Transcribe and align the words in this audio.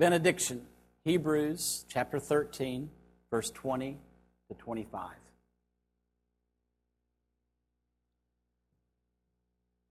Benediction, 0.00 0.62
Hebrews 1.04 1.84
chapter 1.86 2.18
13, 2.18 2.88
verse 3.30 3.50
20 3.50 3.98
to 4.48 4.54
25. 4.54 5.10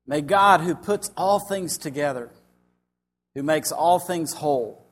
May 0.08 0.22
God, 0.22 0.62
who 0.62 0.74
puts 0.74 1.12
all 1.16 1.40
things 1.40 1.78
together, 1.78 2.32
who 3.36 3.44
makes 3.44 3.72
all 3.72 4.00
things 4.00 4.34
whole, 4.34 4.84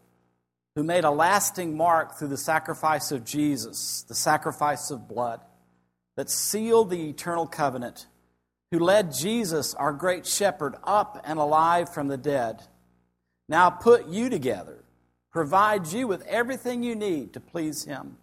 who 0.75 0.83
made 0.83 1.03
a 1.03 1.09
lasting 1.09 1.75
mark 1.75 2.19
through 2.19 2.27
the 2.27 2.37
sacrifice 2.37 3.11
of 3.11 3.25
Jesus, 3.25 4.05
the 4.07 4.13
sacrifice 4.13 4.91
of 4.91 5.07
blood, 5.07 5.41
that 6.15 6.29
sealed 6.29 6.91
the 6.91 7.09
eternal 7.09 7.47
covenant, 7.47 8.05
who 8.69 8.77
led 8.77 9.11
Jesus, 9.11 9.73
our 9.73 9.93
great 9.93 10.27
shepherd, 10.27 10.75
up 10.83 11.19
and 11.25 11.39
alive 11.39 11.91
from 11.91 12.07
the 12.07 12.17
dead, 12.17 12.61
now 13.49 13.71
put 13.71 14.05
you 14.05 14.29
together, 14.29 14.76
provide 15.37 15.85
you 15.85 16.07
with 16.07 16.25
everything 16.25 16.81
you 16.81 16.95
need 16.95 17.31
to 17.31 17.39
please 17.39 17.83
him. 17.83 18.17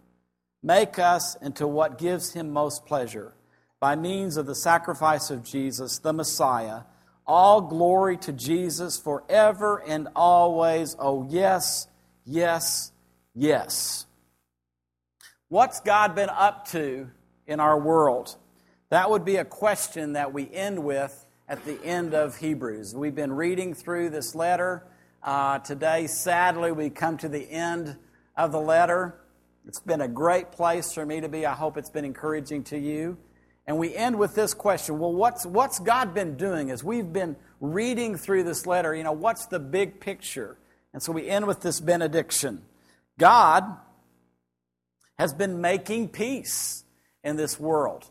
Make 0.61 0.99
us 0.99 1.37
into 1.41 1.65
what 1.65 1.97
gives 1.97 2.33
him 2.33 2.51
most 2.51 2.85
pleasure 2.85 3.33
by 3.79 3.95
means 3.95 4.35
of 4.35 4.47
the 4.47 4.53
sacrifice 4.53 5.29
of 5.29 5.41
Jesus, 5.41 5.97
the 5.99 6.11
Messiah. 6.11 6.81
All 7.25 7.61
glory 7.61 8.17
to 8.17 8.33
Jesus 8.33 8.97
forever 8.97 9.81
and 9.87 10.09
always. 10.13 10.97
Oh, 10.99 11.25
yes, 11.29 11.87
yes, 12.25 12.91
yes. 13.33 14.05
What's 15.47 15.79
God 15.79 16.15
been 16.15 16.29
up 16.29 16.67
to 16.71 17.09
in 17.47 17.61
our 17.61 17.79
world? 17.79 18.35
That 18.89 19.09
would 19.09 19.23
be 19.23 19.37
a 19.37 19.45
question 19.45 20.13
that 20.13 20.33
we 20.33 20.53
end 20.53 20.83
with 20.83 21.25
at 21.47 21.63
the 21.63 21.81
end 21.81 22.13
of 22.13 22.35
Hebrews. 22.35 22.93
We've 22.93 23.15
been 23.15 23.31
reading 23.31 23.73
through 23.73 24.09
this 24.09 24.35
letter. 24.35 24.83
Uh, 25.25 25.57
today, 25.57 26.05
sadly, 26.05 26.71
we 26.71 26.87
come 26.91 27.17
to 27.17 27.27
the 27.27 27.51
end 27.51 27.97
of 28.37 28.51
the 28.51 28.59
letter. 28.59 29.19
It's 29.67 29.79
been 29.79 30.01
a 30.01 30.07
great 30.07 30.51
place 30.51 30.93
for 30.93 31.03
me 31.03 31.19
to 31.19 31.27
be. 31.27 31.47
I 31.47 31.53
hope 31.55 31.77
it's 31.77 31.89
been 31.89 32.05
encouraging 32.05 32.63
to 32.65 32.77
you. 32.77 33.17
And 33.65 33.79
we 33.79 33.95
end 33.95 34.19
with 34.19 34.35
this 34.35 34.53
question 34.53 34.99
Well, 34.99 35.13
what's, 35.13 35.43
what's 35.43 35.79
God 35.79 36.13
been 36.13 36.37
doing 36.37 36.69
as 36.69 36.83
we've 36.83 37.11
been 37.11 37.37
reading 37.59 38.17
through 38.17 38.43
this 38.43 38.67
letter? 38.67 38.93
You 38.93 39.03
know, 39.03 39.13
what's 39.13 39.47
the 39.47 39.57
big 39.57 39.99
picture? 39.99 40.59
And 40.93 41.01
so 41.01 41.11
we 41.11 41.27
end 41.27 41.47
with 41.47 41.61
this 41.61 41.79
benediction 41.79 42.61
God 43.17 43.63
has 45.17 45.33
been 45.33 45.59
making 45.59 46.09
peace 46.09 46.83
in 47.23 47.35
this 47.35 47.59
world. 47.59 48.05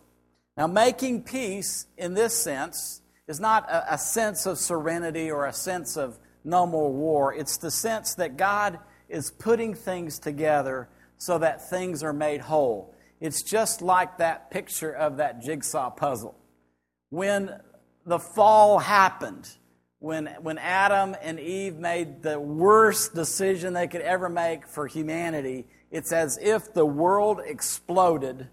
Now, 0.56 0.66
making 0.66 1.22
peace 1.22 1.86
in 1.97 2.14
this 2.14 2.34
sense 2.34 3.03
is 3.28 3.38
not 3.38 3.70
a, 3.70 3.94
a 3.94 3.98
sense 3.98 4.47
of 4.47 4.58
serenity 4.58 5.31
or 5.31 5.47
a 5.47 5.53
sense 5.53 5.97
of 5.97 6.19
no 6.45 6.67
more 6.67 6.92
war. 6.92 7.34
It's 7.34 7.56
the 7.56 7.70
sense 7.70 8.14
that 8.17 8.37
God 8.37 8.78
is 9.09 9.31
putting 9.31 9.75
things 9.75 10.19
together 10.19 10.89
so 11.19 11.39
that 11.39 11.69
things 11.70 12.03
are 12.03 12.12
made 12.12 12.42
whole. 12.42 12.95
It's 13.20 13.42
just 13.42 13.81
like 13.81 14.19
that 14.19 14.50
picture 14.50 14.92
of 14.92 15.17
that 15.17 15.41
jigsaw 15.41 15.91
puzzle. 15.91 16.39
When 17.11 17.50
the 18.05 18.19
fall 18.19 18.78
happened, 18.78 19.48
when, 19.98 20.27
when 20.42 20.59
Adam 20.59 21.17
and 21.22 21.41
Eve 21.41 21.77
made 21.77 22.22
the 22.22 22.39
worst 22.39 23.15
decision 23.15 23.72
they 23.72 23.89
could 23.89 24.03
ever 24.03 24.28
make 24.28 24.67
for 24.67 24.87
humanity, 24.87 25.67
it's 25.91 26.12
as 26.12 26.39
if 26.42 26.75
the 26.75 26.84
world 26.84 27.41
exploded 27.42 28.48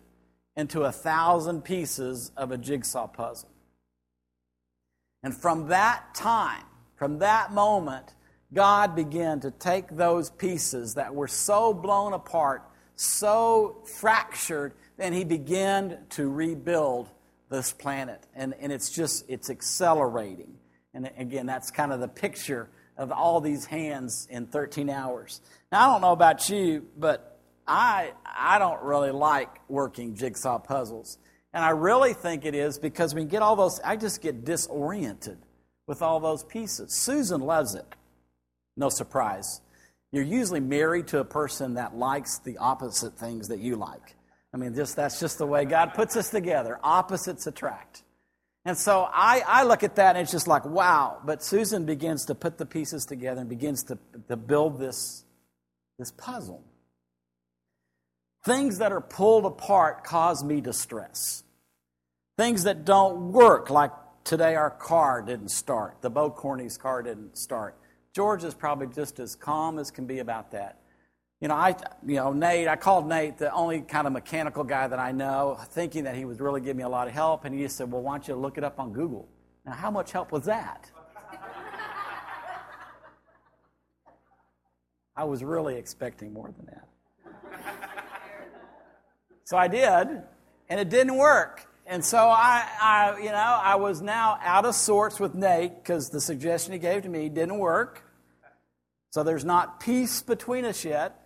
into 0.55 0.83
a 0.83 0.91
thousand 0.91 1.63
pieces 1.63 2.31
of 2.37 2.51
a 2.51 2.57
jigsaw 2.57 3.07
puzzle. 3.07 3.49
And 5.23 5.35
from 5.35 5.67
that 5.67 6.13
time, 6.13 6.63
from 7.01 7.17
that 7.17 7.51
moment, 7.51 8.13
God 8.53 8.95
began 8.95 9.39
to 9.39 9.49
take 9.49 9.87
those 9.89 10.29
pieces 10.29 10.93
that 10.93 11.15
were 11.15 11.27
so 11.27 11.73
blown 11.73 12.13
apart, 12.13 12.61
so 12.95 13.81
fractured, 13.97 14.75
and 14.99 15.15
He 15.15 15.23
began 15.23 15.97
to 16.11 16.29
rebuild 16.29 17.09
this 17.49 17.73
planet. 17.73 18.27
And, 18.35 18.53
and 18.59 18.71
it's 18.71 18.91
just, 18.91 19.27
it's 19.27 19.49
accelerating. 19.49 20.53
And 20.93 21.09
again, 21.17 21.47
that's 21.47 21.71
kind 21.71 21.91
of 21.91 22.01
the 22.01 22.07
picture 22.07 22.69
of 22.95 23.11
all 23.11 23.41
these 23.41 23.65
hands 23.65 24.27
in 24.29 24.45
13 24.45 24.87
hours. 24.87 25.41
Now, 25.71 25.89
I 25.89 25.93
don't 25.93 26.01
know 26.01 26.11
about 26.11 26.49
you, 26.49 26.85
but 26.95 27.39
I, 27.65 28.13
I 28.27 28.59
don't 28.59 28.83
really 28.83 29.09
like 29.09 29.49
working 29.67 30.13
jigsaw 30.13 30.59
puzzles. 30.59 31.17
And 31.51 31.65
I 31.65 31.71
really 31.71 32.13
think 32.13 32.45
it 32.45 32.53
is 32.53 32.77
because 32.77 33.15
when 33.15 33.23
you 33.23 33.29
get 33.29 33.41
all 33.41 33.55
those, 33.55 33.79
I 33.83 33.95
just 33.95 34.21
get 34.21 34.45
disoriented 34.45 35.39
with 35.91 36.01
all 36.01 36.21
those 36.21 36.45
pieces. 36.45 36.93
Susan 36.93 37.41
loves 37.41 37.75
it. 37.75 37.85
No 38.77 38.87
surprise. 38.87 39.59
You're 40.13 40.23
usually 40.23 40.61
married 40.61 41.07
to 41.07 41.19
a 41.19 41.25
person 41.25 41.73
that 41.73 41.97
likes 41.97 42.37
the 42.37 42.59
opposite 42.59 43.17
things 43.17 43.49
that 43.49 43.59
you 43.59 43.75
like. 43.75 44.15
I 44.53 44.57
mean, 44.57 44.73
just 44.73 44.95
that's 44.95 45.19
just 45.19 45.37
the 45.37 45.45
way 45.45 45.65
God 45.65 45.93
puts 45.93 46.15
us 46.15 46.29
together. 46.29 46.79
Opposites 46.81 47.45
attract. 47.45 48.03
And 48.63 48.77
so 48.77 49.05
I, 49.11 49.43
I 49.45 49.63
look 49.63 49.83
at 49.83 49.97
that 49.97 50.15
and 50.15 50.23
it's 50.23 50.31
just 50.31 50.47
like, 50.47 50.63
wow. 50.63 51.19
But 51.25 51.43
Susan 51.43 51.85
begins 51.85 52.23
to 52.27 52.35
put 52.35 52.57
the 52.57 52.65
pieces 52.65 53.05
together 53.05 53.41
and 53.41 53.49
begins 53.49 53.83
to, 53.83 53.97
to 54.29 54.37
build 54.37 54.79
this, 54.79 55.25
this 55.99 56.13
puzzle. 56.13 56.63
Things 58.45 58.77
that 58.77 58.93
are 58.93 59.01
pulled 59.01 59.45
apart 59.45 60.05
cause 60.05 60.41
me 60.41 60.61
distress. 60.61 61.43
Things 62.37 62.63
that 62.63 62.85
don't 62.85 63.33
work, 63.33 63.69
like 63.69 63.91
today 64.23 64.55
our 64.55 64.69
car 64.69 65.21
didn't 65.21 65.49
start. 65.49 66.01
The 66.01 66.09
Bo 66.09 66.29
Corney's 66.29 66.77
car 66.77 67.03
didn't 67.03 67.37
start. 67.37 67.77
George 68.13 68.43
is 68.43 68.53
probably 68.53 68.87
just 68.87 69.19
as 69.19 69.35
calm 69.35 69.79
as 69.79 69.91
can 69.91 70.05
be 70.05 70.19
about 70.19 70.51
that. 70.51 70.79
You 71.39 71.47
know, 71.47 71.55
I, 71.55 71.75
you 72.05 72.17
know, 72.17 72.33
Nate, 72.33 72.67
I 72.67 72.75
called 72.75 73.07
Nate 73.07 73.37
the 73.37 73.51
only 73.51 73.81
kind 73.81 74.05
of 74.05 74.13
mechanical 74.13 74.63
guy 74.63 74.87
that 74.87 74.99
I 74.99 75.11
know, 75.11 75.57
thinking 75.69 76.03
that 76.03 76.15
he 76.15 76.25
would 76.25 76.39
really 76.39 76.61
give 76.61 76.75
me 76.75 76.83
a 76.83 76.89
lot 76.89 77.07
of 77.07 77.13
help. 77.13 77.45
And 77.45 77.55
he 77.55 77.61
just 77.61 77.77
said, 77.77 77.91
Well, 77.91 78.01
why 78.01 78.13
don't 78.13 78.27
you 78.27 78.35
look 78.35 78.57
it 78.59 78.63
up 78.63 78.79
on 78.79 78.93
Google? 78.93 79.27
Now, 79.65 79.71
how 79.73 79.89
much 79.89 80.11
help 80.11 80.31
was 80.31 80.45
that? 80.45 80.91
I 85.15 85.23
was 85.23 85.43
really 85.43 85.75
expecting 85.75 86.31
more 86.31 86.53
than 86.55 86.67
that. 86.67 86.87
So 89.51 89.57
I 89.57 89.67
did, 89.67 90.23
and 90.69 90.79
it 90.79 90.87
didn't 90.89 91.17
work. 91.17 91.67
And 91.91 92.05
so 92.05 92.19
I, 92.19 92.65
I, 92.81 93.17
you 93.17 93.31
know, 93.31 93.59
I 93.61 93.75
was 93.75 94.01
now 94.01 94.39
out 94.41 94.63
of 94.63 94.75
sorts 94.75 95.19
with 95.19 95.35
Nate 95.35 95.75
because 95.75 96.09
the 96.09 96.21
suggestion 96.21 96.71
he 96.71 96.79
gave 96.79 97.03
to 97.03 97.09
me 97.09 97.27
didn't 97.27 97.57
work. 97.57 98.05
So 99.09 99.23
there's 99.23 99.43
not 99.43 99.81
peace 99.81 100.21
between 100.21 100.63
us 100.63 100.85
yet. 100.85 101.19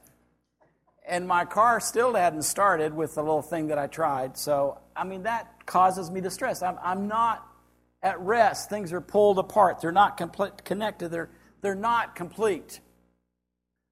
And 1.07 1.27
my 1.27 1.45
car 1.45 1.79
still 1.79 2.15
hadn't 2.15 2.41
started 2.41 2.95
with 2.95 3.13
the 3.13 3.21
little 3.21 3.43
thing 3.43 3.67
that 3.67 3.77
I 3.77 3.85
tried. 3.85 4.39
So, 4.39 4.79
I 4.95 5.03
mean, 5.03 5.21
that 5.21 5.67
causes 5.67 6.09
me 6.09 6.19
distress. 6.19 6.63
I'm, 6.63 6.79
I'm 6.81 7.07
not 7.07 7.47
at 8.01 8.19
rest. 8.19 8.67
Things 8.67 8.91
are 8.91 9.01
pulled 9.01 9.37
apart. 9.37 9.81
They're 9.81 9.91
not 9.91 10.17
complete, 10.17 10.65
connected. 10.65 11.09
They're, 11.09 11.29
they're 11.61 11.75
not 11.75 12.15
complete. 12.15 12.79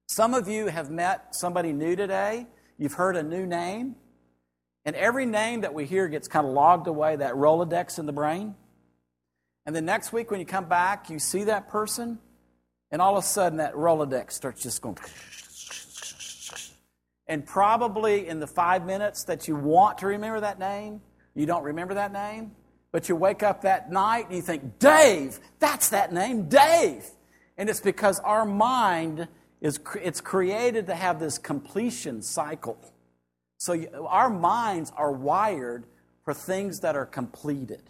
Some 0.08 0.34
of 0.34 0.48
you 0.48 0.66
have 0.66 0.90
met 0.90 1.36
somebody 1.36 1.72
new 1.72 1.94
today. 1.94 2.48
You've 2.78 2.94
heard 2.94 3.14
a 3.14 3.22
new 3.22 3.46
name. 3.46 3.94
And 4.84 4.94
every 4.96 5.26
name 5.26 5.62
that 5.62 5.72
we 5.72 5.86
hear 5.86 6.08
gets 6.08 6.28
kind 6.28 6.46
of 6.46 6.52
logged 6.52 6.86
away, 6.86 7.16
that 7.16 7.34
Rolodex 7.34 7.98
in 7.98 8.06
the 8.06 8.12
brain. 8.12 8.54
And 9.66 9.74
then 9.74 9.84
next 9.86 10.12
week, 10.12 10.30
when 10.30 10.40
you 10.40 10.46
come 10.46 10.66
back, 10.66 11.08
you 11.08 11.18
see 11.18 11.44
that 11.44 11.68
person, 11.68 12.18
and 12.90 13.00
all 13.00 13.16
of 13.16 13.24
a 13.24 13.26
sudden, 13.26 13.58
that 13.58 13.74
Rolodex 13.74 14.32
starts 14.32 14.62
just 14.62 14.82
going. 14.82 14.98
And 17.26 17.46
probably 17.46 18.28
in 18.28 18.40
the 18.40 18.46
five 18.46 18.84
minutes 18.84 19.24
that 19.24 19.48
you 19.48 19.56
want 19.56 19.98
to 19.98 20.06
remember 20.06 20.40
that 20.40 20.58
name, 20.58 21.00
you 21.34 21.46
don't 21.46 21.62
remember 21.62 21.94
that 21.94 22.12
name. 22.12 22.52
But 22.92 23.08
you 23.08 23.16
wake 23.16 23.42
up 23.42 23.62
that 23.62 23.90
night 23.90 24.26
and 24.26 24.36
you 24.36 24.42
think, 24.42 24.78
Dave, 24.78 25.40
that's 25.58 25.88
that 25.88 26.12
name, 26.12 26.48
Dave. 26.48 27.04
And 27.56 27.68
it's 27.68 27.80
because 27.80 28.20
our 28.20 28.44
mind 28.44 29.26
is 29.60 29.80
it's 30.00 30.20
created 30.20 30.86
to 30.86 30.94
have 30.94 31.18
this 31.18 31.38
completion 31.38 32.22
cycle. 32.22 32.78
So 33.64 33.82
our 34.06 34.28
minds 34.28 34.92
are 34.94 35.10
wired 35.10 35.86
for 36.22 36.34
things 36.34 36.80
that 36.80 36.96
are 36.96 37.06
completed, 37.06 37.82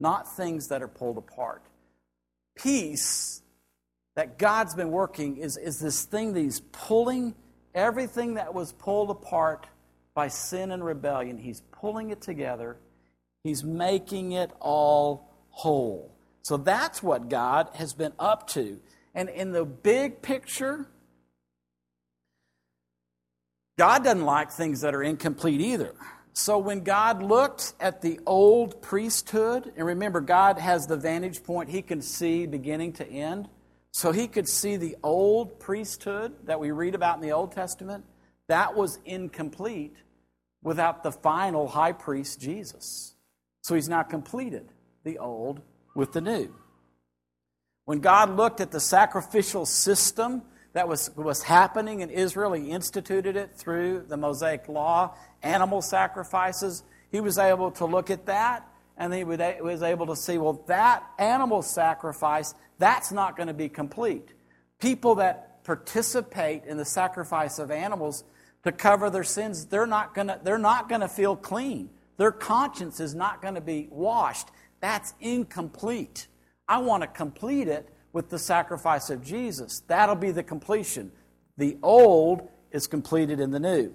not 0.00 0.36
things 0.36 0.68
that 0.68 0.82
are 0.82 0.88
pulled 0.88 1.18
apart. 1.18 1.62
Peace 2.56 3.42
that 4.16 4.38
God's 4.38 4.74
been 4.74 4.90
working 4.90 5.36
is, 5.36 5.56
is 5.56 5.78
this 5.78 6.04
thing 6.04 6.32
that 6.32 6.40
He's 6.40 6.58
pulling 6.72 7.36
everything 7.76 8.34
that 8.34 8.52
was 8.52 8.72
pulled 8.72 9.10
apart 9.10 9.68
by 10.14 10.26
sin 10.26 10.72
and 10.72 10.84
rebellion, 10.84 11.38
He's 11.38 11.60
pulling 11.70 12.10
it 12.10 12.20
together, 12.20 12.76
He's 13.44 13.62
making 13.62 14.32
it 14.32 14.50
all 14.58 15.32
whole. 15.50 16.12
So 16.42 16.56
that's 16.56 17.04
what 17.04 17.28
God 17.28 17.68
has 17.74 17.92
been 17.92 18.14
up 18.18 18.48
to. 18.48 18.80
And 19.14 19.28
in 19.28 19.52
the 19.52 19.64
big 19.64 20.22
picture, 20.22 20.88
God 23.78 24.04
doesn't 24.04 24.24
like 24.24 24.50
things 24.50 24.82
that 24.82 24.94
are 24.94 25.02
incomplete 25.02 25.60
either. 25.60 25.94
So 26.32 26.58
when 26.58 26.84
God 26.84 27.22
looked 27.22 27.74
at 27.80 28.02
the 28.02 28.20
old 28.26 28.82
priesthood, 28.82 29.72
and 29.76 29.86
remember, 29.86 30.20
God 30.20 30.58
has 30.58 30.86
the 30.86 30.96
vantage 30.96 31.42
point, 31.42 31.70
He 31.70 31.80
can 31.82 32.02
see 32.02 32.46
beginning 32.46 32.94
to 32.94 33.06
end. 33.06 33.48
So 33.92 34.12
he 34.12 34.28
could 34.28 34.48
see 34.48 34.76
the 34.76 34.96
old 35.02 35.58
priesthood 35.58 36.32
that 36.44 36.60
we 36.60 36.70
read 36.70 36.94
about 36.94 37.16
in 37.16 37.22
the 37.22 37.32
Old 37.32 37.52
Testament. 37.52 38.04
That 38.46 38.76
was 38.76 38.98
incomplete 39.04 39.96
without 40.62 41.02
the 41.02 41.12
final 41.12 41.66
high 41.66 41.92
priest, 41.92 42.40
Jesus. 42.40 43.14
So 43.62 43.74
he's 43.74 43.88
not 43.88 44.10
completed 44.10 44.68
the 45.04 45.18
old 45.18 45.62
with 45.94 46.12
the 46.12 46.20
new. 46.20 46.54
When 47.86 48.00
God 48.00 48.36
looked 48.36 48.60
at 48.60 48.70
the 48.70 48.80
sacrificial 48.80 49.66
system 49.66 50.42
that 50.78 50.86
was, 50.86 51.10
was 51.16 51.42
happening 51.42 52.02
in 52.02 52.08
Israel, 52.08 52.52
He 52.52 52.70
instituted 52.70 53.34
it 53.34 53.56
through 53.56 54.04
the 54.06 54.16
Mosaic 54.16 54.68
Law, 54.68 55.12
animal 55.42 55.82
sacrifices. 55.82 56.84
He 57.10 57.20
was 57.20 57.36
able 57.36 57.72
to 57.72 57.84
look 57.84 58.10
at 58.10 58.26
that 58.26 58.64
and 58.96 59.12
he 59.12 59.24
was 59.24 59.82
able 59.82 60.06
to 60.06 60.14
see, 60.14 60.38
well, 60.38 60.62
that 60.68 61.02
animal 61.18 61.62
sacrifice, 61.62 62.54
that's 62.78 63.10
not 63.10 63.36
going 63.36 63.48
to 63.48 63.54
be 63.54 63.68
complete. 63.68 64.28
People 64.78 65.16
that 65.16 65.64
participate 65.64 66.64
in 66.64 66.76
the 66.76 66.84
sacrifice 66.84 67.58
of 67.58 67.72
animals 67.72 68.22
to 68.62 68.70
cover 68.70 69.10
their 69.10 69.24
sins, 69.24 69.66
they're 69.66 69.84
not 69.84 70.14
going 70.14 70.28
to, 70.28 70.38
they're 70.44 70.58
not 70.58 70.88
going 70.88 71.00
to 71.00 71.08
feel 71.08 71.34
clean. 71.34 71.90
Their 72.18 72.32
conscience 72.32 73.00
is 73.00 73.16
not 73.16 73.42
going 73.42 73.54
to 73.54 73.60
be 73.60 73.88
washed. 73.90 74.48
That's 74.78 75.12
incomplete. 75.20 76.28
I 76.68 76.78
want 76.78 77.02
to 77.02 77.08
complete 77.08 77.66
it 77.66 77.88
with 78.18 78.30
the 78.30 78.38
sacrifice 78.38 79.10
of 79.10 79.22
Jesus. 79.22 79.84
That'll 79.86 80.16
be 80.16 80.32
the 80.32 80.42
completion. 80.42 81.12
The 81.56 81.78
old 81.84 82.48
is 82.72 82.88
completed 82.88 83.38
in 83.38 83.52
the 83.52 83.60
new. 83.60 83.92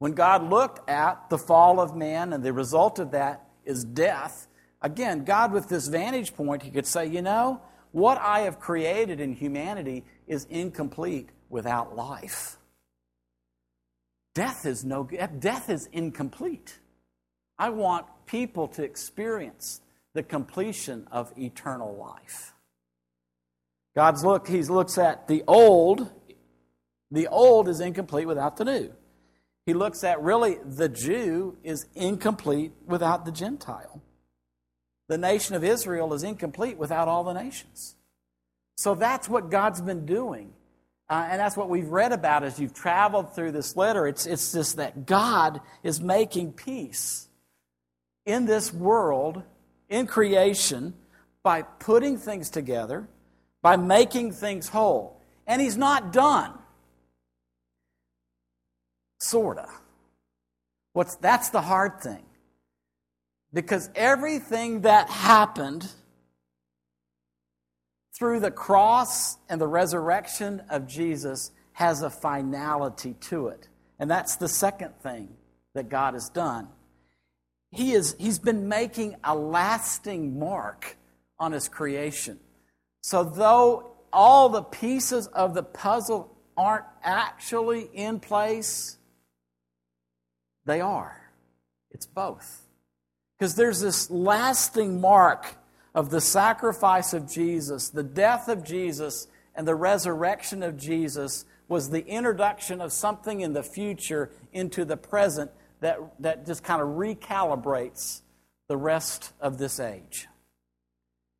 When 0.00 0.14
God 0.14 0.50
looked 0.50 0.90
at 0.90 1.30
the 1.30 1.38
fall 1.38 1.78
of 1.78 1.94
man 1.94 2.32
and 2.32 2.42
the 2.42 2.52
result 2.52 2.98
of 2.98 3.12
that 3.12 3.46
is 3.64 3.84
death, 3.84 4.48
again, 4.82 5.22
God, 5.22 5.52
with 5.52 5.68
this 5.68 5.86
vantage 5.86 6.34
point, 6.34 6.64
he 6.64 6.72
could 6.72 6.88
say, 6.88 7.06
you 7.06 7.22
know, 7.22 7.62
what 7.92 8.18
I 8.18 8.40
have 8.40 8.58
created 8.58 9.20
in 9.20 9.32
humanity 9.32 10.04
is 10.26 10.48
incomplete 10.50 11.28
without 11.48 11.94
life. 11.94 12.56
Death 14.34 14.66
is 14.66 14.84
no 14.84 15.04
death 15.04 15.70
is 15.70 15.88
incomplete. 15.92 16.80
I 17.60 17.68
want 17.68 18.06
people 18.26 18.66
to 18.66 18.82
experience 18.82 19.82
the 20.14 20.24
completion 20.24 21.06
of 21.12 21.32
eternal 21.38 21.94
life. 21.94 22.54
God's 23.98 24.22
look, 24.22 24.46
he 24.46 24.62
looks 24.62 24.96
at 24.96 25.26
the 25.26 25.42
old. 25.48 26.08
The 27.10 27.26
old 27.26 27.68
is 27.68 27.80
incomplete 27.80 28.28
without 28.28 28.56
the 28.56 28.64
new. 28.64 28.92
He 29.66 29.74
looks 29.74 30.04
at 30.04 30.22
really 30.22 30.58
the 30.64 30.88
Jew 30.88 31.58
is 31.64 31.84
incomplete 31.96 32.70
without 32.86 33.24
the 33.24 33.32
Gentile. 33.32 34.00
The 35.08 35.18
nation 35.18 35.56
of 35.56 35.64
Israel 35.64 36.14
is 36.14 36.22
incomplete 36.22 36.78
without 36.78 37.08
all 37.08 37.24
the 37.24 37.32
nations. 37.32 37.96
So 38.76 38.94
that's 38.94 39.28
what 39.28 39.50
God's 39.50 39.80
been 39.80 40.06
doing. 40.06 40.52
Uh, 41.10 41.26
and 41.28 41.40
that's 41.40 41.56
what 41.56 41.68
we've 41.68 41.88
read 41.88 42.12
about 42.12 42.44
as 42.44 42.60
you've 42.60 42.74
traveled 42.74 43.34
through 43.34 43.50
this 43.50 43.74
letter. 43.74 44.06
It's, 44.06 44.26
it's 44.26 44.52
just 44.52 44.76
that 44.76 45.06
God 45.06 45.60
is 45.82 46.00
making 46.00 46.52
peace 46.52 47.26
in 48.24 48.46
this 48.46 48.72
world, 48.72 49.42
in 49.88 50.06
creation, 50.06 50.94
by 51.42 51.62
putting 51.62 52.16
things 52.16 52.48
together, 52.48 53.08
by 53.68 53.76
making 53.76 54.32
things 54.32 54.66
whole. 54.66 55.20
And 55.46 55.60
He's 55.60 55.76
not 55.76 56.10
done. 56.10 56.54
Sorta. 59.18 59.68
What's, 60.94 61.16
that's 61.16 61.50
the 61.50 61.60
hard 61.60 62.00
thing. 62.00 62.24
Because 63.52 63.90
everything 63.94 64.80
that 64.82 65.10
happened 65.10 65.86
through 68.18 68.40
the 68.40 68.50
cross 68.50 69.36
and 69.50 69.60
the 69.60 69.68
resurrection 69.68 70.62
of 70.70 70.86
Jesus 70.86 71.50
has 71.72 72.00
a 72.00 72.08
finality 72.08 73.16
to 73.20 73.48
it. 73.48 73.68
And 73.98 74.10
that's 74.10 74.36
the 74.36 74.48
second 74.48 74.94
thing 75.02 75.28
that 75.74 75.90
God 75.90 76.14
has 76.14 76.30
done. 76.30 76.68
He 77.70 77.92
is, 77.92 78.16
he's 78.18 78.38
been 78.38 78.66
making 78.66 79.16
a 79.22 79.36
lasting 79.36 80.38
mark 80.38 80.96
on 81.38 81.52
his 81.52 81.68
creation. 81.68 82.40
So, 83.02 83.24
though 83.24 83.92
all 84.12 84.48
the 84.48 84.62
pieces 84.62 85.26
of 85.28 85.54
the 85.54 85.62
puzzle 85.62 86.36
aren't 86.56 86.84
actually 87.02 87.88
in 87.92 88.20
place, 88.20 88.98
they 90.64 90.80
are. 90.80 91.30
It's 91.90 92.06
both. 92.06 92.62
Because 93.38 93.54
there's 93.54 93.80
this 93.80 94.10
lasting 94.10 95.00
mark 95.00 95.56
of 95.94 96.10
the 96.10 96.20
sacrifice 96.20 97.14
of 97.14 97.30
Jesus, 97.30 97.88
the 97.90 98.02
death 98.02 98.48
of 98.48 98.64
Jesus, 98.64 99.28
and 99.54 99.66
the 99.66 99.74
resurrection 99.74 100.62
of 100.62 100.76
Jesus 100.76 101.44
was 101.68 101.90
the 101.90 102.06
introduction 102.06 102.80
of 102.80 102.92
something 102.92 103.40
in 103.40 103.52
the 103.52 103.62
future 103.62 104.30
into 104.52 104.84
the 104.84 104.96
present 104.96 105.50
that, 105.80 105.98
that 106.20 106.46
just 106.46 106.64
kind 106.64 106.80
of 106.80 106.88
recalibrates 106.88 108.22
the 108.68 108.76
rest 108.76 109.32
of 109.40 109.58
this 109.58 109.78
age. 109.80 110.26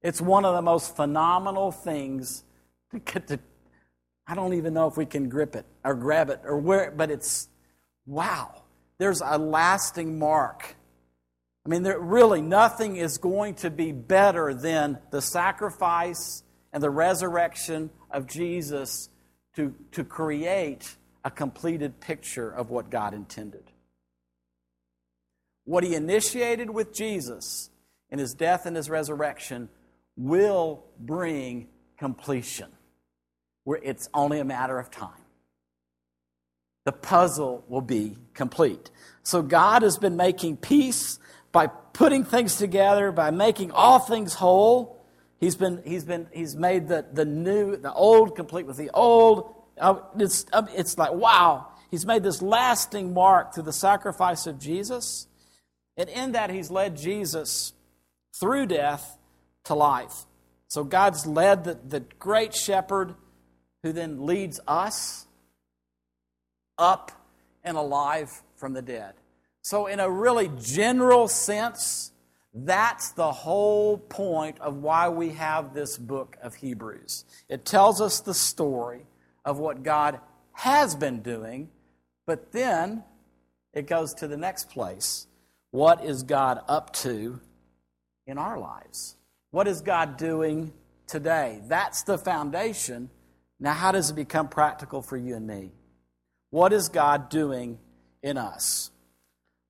It's 0.02 0.20
one 0.20 0.44
of 0.44 0.54
the 0.54 0.62
most 0.62 0.96
phenomenal 0.96 1.72
things 1.72 2.44
to 2.92 2.98
get 2.98 3.28
to. 3.28 3.40
I 4.26 4.34
don't 4.34 4.54
even 4.54 4.74
know 4.74 4.86
if 4.86 4.96
we 4.96 5.06
can 5.06 5.28
grip 5.28 5.56
it 5.56 5.66
or 5.84 5.94
grab 5.94 6.30
it 6.30 6.40
or 6.44 6.58
where, 6.58 6.90
but 6.90 7.10
it's 7.10 7.48
wow. 8.06 8.62
There's 8.98 9.22
a 9.24 9.38
lasting 9.38 10.18
mark. 10.18 10.76
I 11.64 11.68
mean, 11.68 11.82
there, 11.82 11.98
really, 11.98 12.40
nothing 12.40 12.96
is 12.96 13.18
going 13.18 13.54
to 13.56 13.70
be 13.70 13.92
better 13.92 14.54
than 14.54 14.98
the 15.10 15.20
sacrifice 15.20 16.42
and 16.72 16.82
the 16.82 16.90
resurrection 16.90 17.90
of 18.10 18.26
Jesus 18.26 19.08
to, 19.56 19.74
to 19.92 20.04
create 20.04 20.96
a 21.24 21.30
completed 21.30 22.00
picture 22.00 22.50
of 22.50 22.70
what 22.70 22.90
God 22.90 23.12
intended. 23.12 23.64
What 25.64 25.84
he 25.84 25.94
initiated 25.94 26.70
with 26.70 26.94
Jesus 26.94 27.70
in 28.10 28.18
his 28.18 28.34
death 28.34 28.64
and 28.64 28.76
his 28.76 28.88
resurrection 28.88 29.68
will 30.18 30.84
bring 30.98 31.68
completion. 31.96 32.68
Where 33.64 33.80
it's 33.82 34.08
only 34.12 34.40
a 34.40 34.44
matter 34.44 34.78
of 34.78 34.90
time. 34.90 35.10
The 36.84 36.92
puzzle 36.92 37.64
will 37.68 37.82
be 37.82 38.16
complete. 38.34 38.90
So 39.22 39.42
God 39.42 39.82
has 39.82 39.98
been 39.98 40.16
making 40.16 40.56
peace 40.56 41.18
by 41.52 41.66
putting 41.66 42.24
things 42.24 42.56
together, 42.56 43.12
by 43.12 43.30
making 43.30 43.72
all 43.72 43.98
things 43.98 44.34
whole. 44.34 45.04
He's 45.38 45.54
been, 45.54 45.82
he's 45.84 46.04
been, 46.04 46.28
he's 46.32 46.56
made 46.56 46.88
the, 46.88 47.04
the 47.12 47.26
new, 47.26 47.76
the 47.76 47.92
old 47.92 48.34
complete 48.36 48.66
with 48.66 48.78
the 48.78 48.90
old. 48.94 49.54
Uh, 49.78 49.96
it's, 50.18 50.46
uh, 50.52 50.62
it's 50.74 50.96
like, 50.96 51.12
wow. 51.12 51.66
He's 51.90 52.06
made 52.06 52.22
this 52.22 52.40
lasting 52.40 53.12
mark 53.12 53.54
through 53.54 53.64
the 53.64 53.72
sacrifice 53.72 54.46
of 54.46 54.58
Jesus. 54.58 55.26
And 55.98 56.08
in 56.08 56.32
that, 56.32 56.48
he's 56.48 56.70
led 56.70 56.96
Jesus 56.96 57.74
through 58.40 58.66
death 58.66 59.17
to 59.68 59.74
life. 59.74 60.26
So 60.66 60.84
God's 60.84 61.26
led 61.26 61.64
the, 61.64 61.78
the 61.86 62.00
great 62.18 62.54
shepherd 62.54 63.14
who 63.82 63.92
then 63.92 64.26
leads 64.26 64.60
us 64.66 65.26
up 66.76 67.12
and 67.62 67.76
alive 67.76 68.42
from 68.56 68.72
the 68.72 68.82
dead. 68.82 69.14
So, 69.62 69.86
in 69.86 70.00
a 70.00 70.10
really 70.10 70.50
general 70.60 71.28
sense, 71.28 72.12
that's 72.54 73.10
the 73.12 73.30
whole 73.30 73.98
point 73.98 74.58
of 74.60 74.76
why 74.76 75.10
we 75.10 75.30
have 75.30 75.74
this 75.74 75.98
book 75.98 76.38
of 76.42 76.54
Hebrews. 76.54 77.24
It 77.48 77.64
tells 77.64 78.00
us 78.00 78.20
the 78.20 78.34
story 78.34 79.06
of 79.44 79.58
what 79.58 79.82
God 79.82 80.20
has 80.52 80.94
been 80.94 81.20
doing, 81.20 81.68
but 82.26 82.52
then 82.52 83.04
it 83.74 83.86
goes 83.86 84.14
to 84.14 84.28
the 84.28 84.36
next 84.36 84.70
place 84.70 85.26
what 85.70 86.02
is 86.02 86.22
God 86.22 86.62
up 86.66 86.94
to 86.94 87.40
in 88.26 88.38
our 88.38 88.58
lives? 88.58 89.17
What 89.50 89.66
is 89.66 89.80
God 89.80 90.16
doing 90.16 90.72
today? 91.06 91.60
That's 91.66 92.02
the 92.02 92.18
foundation. 92.18 93.10
Now, 93.58 93.72
how 93.72 93.92
does 93.92 94.10
it 94.10 94.14
become 94.14 94.48
practical 94.48 95.02
for 95.02 95.16
you 95.16 95.36
and 95.36 95.46
me? 95.46 95.72
What 96.50 96.72
is 96.72 96.88
God 96.88 97.28
doing 97.28 97.78
in 98.22 98.36
us? 98.36 98.90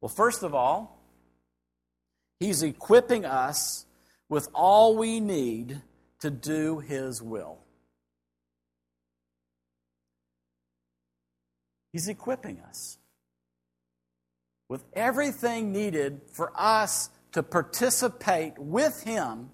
Well, 0.01 0.09
first 0.09 0.43
of 0.43 0.55
all, 0.55 0.97
He's 2.41 2.63
equipping 2.63 3.25
us 3.25 3.87
with 4.29 4.49
all 4.55 4.97
we 4.97 5.21
need 5.21 5.83
to 6.21 6.31
do 6.31 6.79
His 6.81 7.23
will. 7.23 7.59
He's 11.93 12.09
equipping 12.09 12.61
us 12.61 12.99
with 14.69 14.85
everything 14.93 15.73
needed 15.73 16.21
for 16.33 16.53
us 16.55 17.11
to 17.33 17.43
participate 17.43 18.59
with 18.59 19.03
Him 19.03 19.51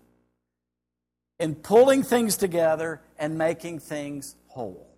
in 1.39 1.55
pulling 1.55 2.03
things 2.03 2.37
together 2.37 3.01
and 3.19 3.37
making 3.37 3.81
things 3.81 4.37
whole. 4.49 4.89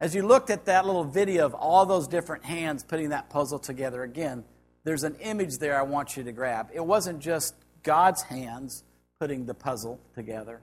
As 0.00 0.14
you 0.14 0.26
looked 0.26 0.50
at 0.50 0.66
that 0.66 0.84
little 0.84 1.04
video 1.04 1.46
of 1.46 1.54
all 1.54 1.86
those 1.86 2.06
different 2.06 2.44
hands 2.44 2.82
putting 2.82 3.10
that 3.10 3.30
puzzle 3.30 3.58
together 3.58 4.02
again, 4.02 4.44
there's 4.84 5.04
an 5.04 5.16
image 5.16 5.58
there 5.58 5.78
I 5.78 5.82
want 5.82 6.16
you 6.16 6.24
to 6.24 6.32
grab. 6.32 6.68
It 6.72 6.84
wasn't 6.84 7.20
just 7.20 7.54
God's 7.82 8.22
hands 8.22 8.84
putting 9.18 9.46
the 9.46 9.54
puzzle 9.54 10.00
together. 10.14 10.60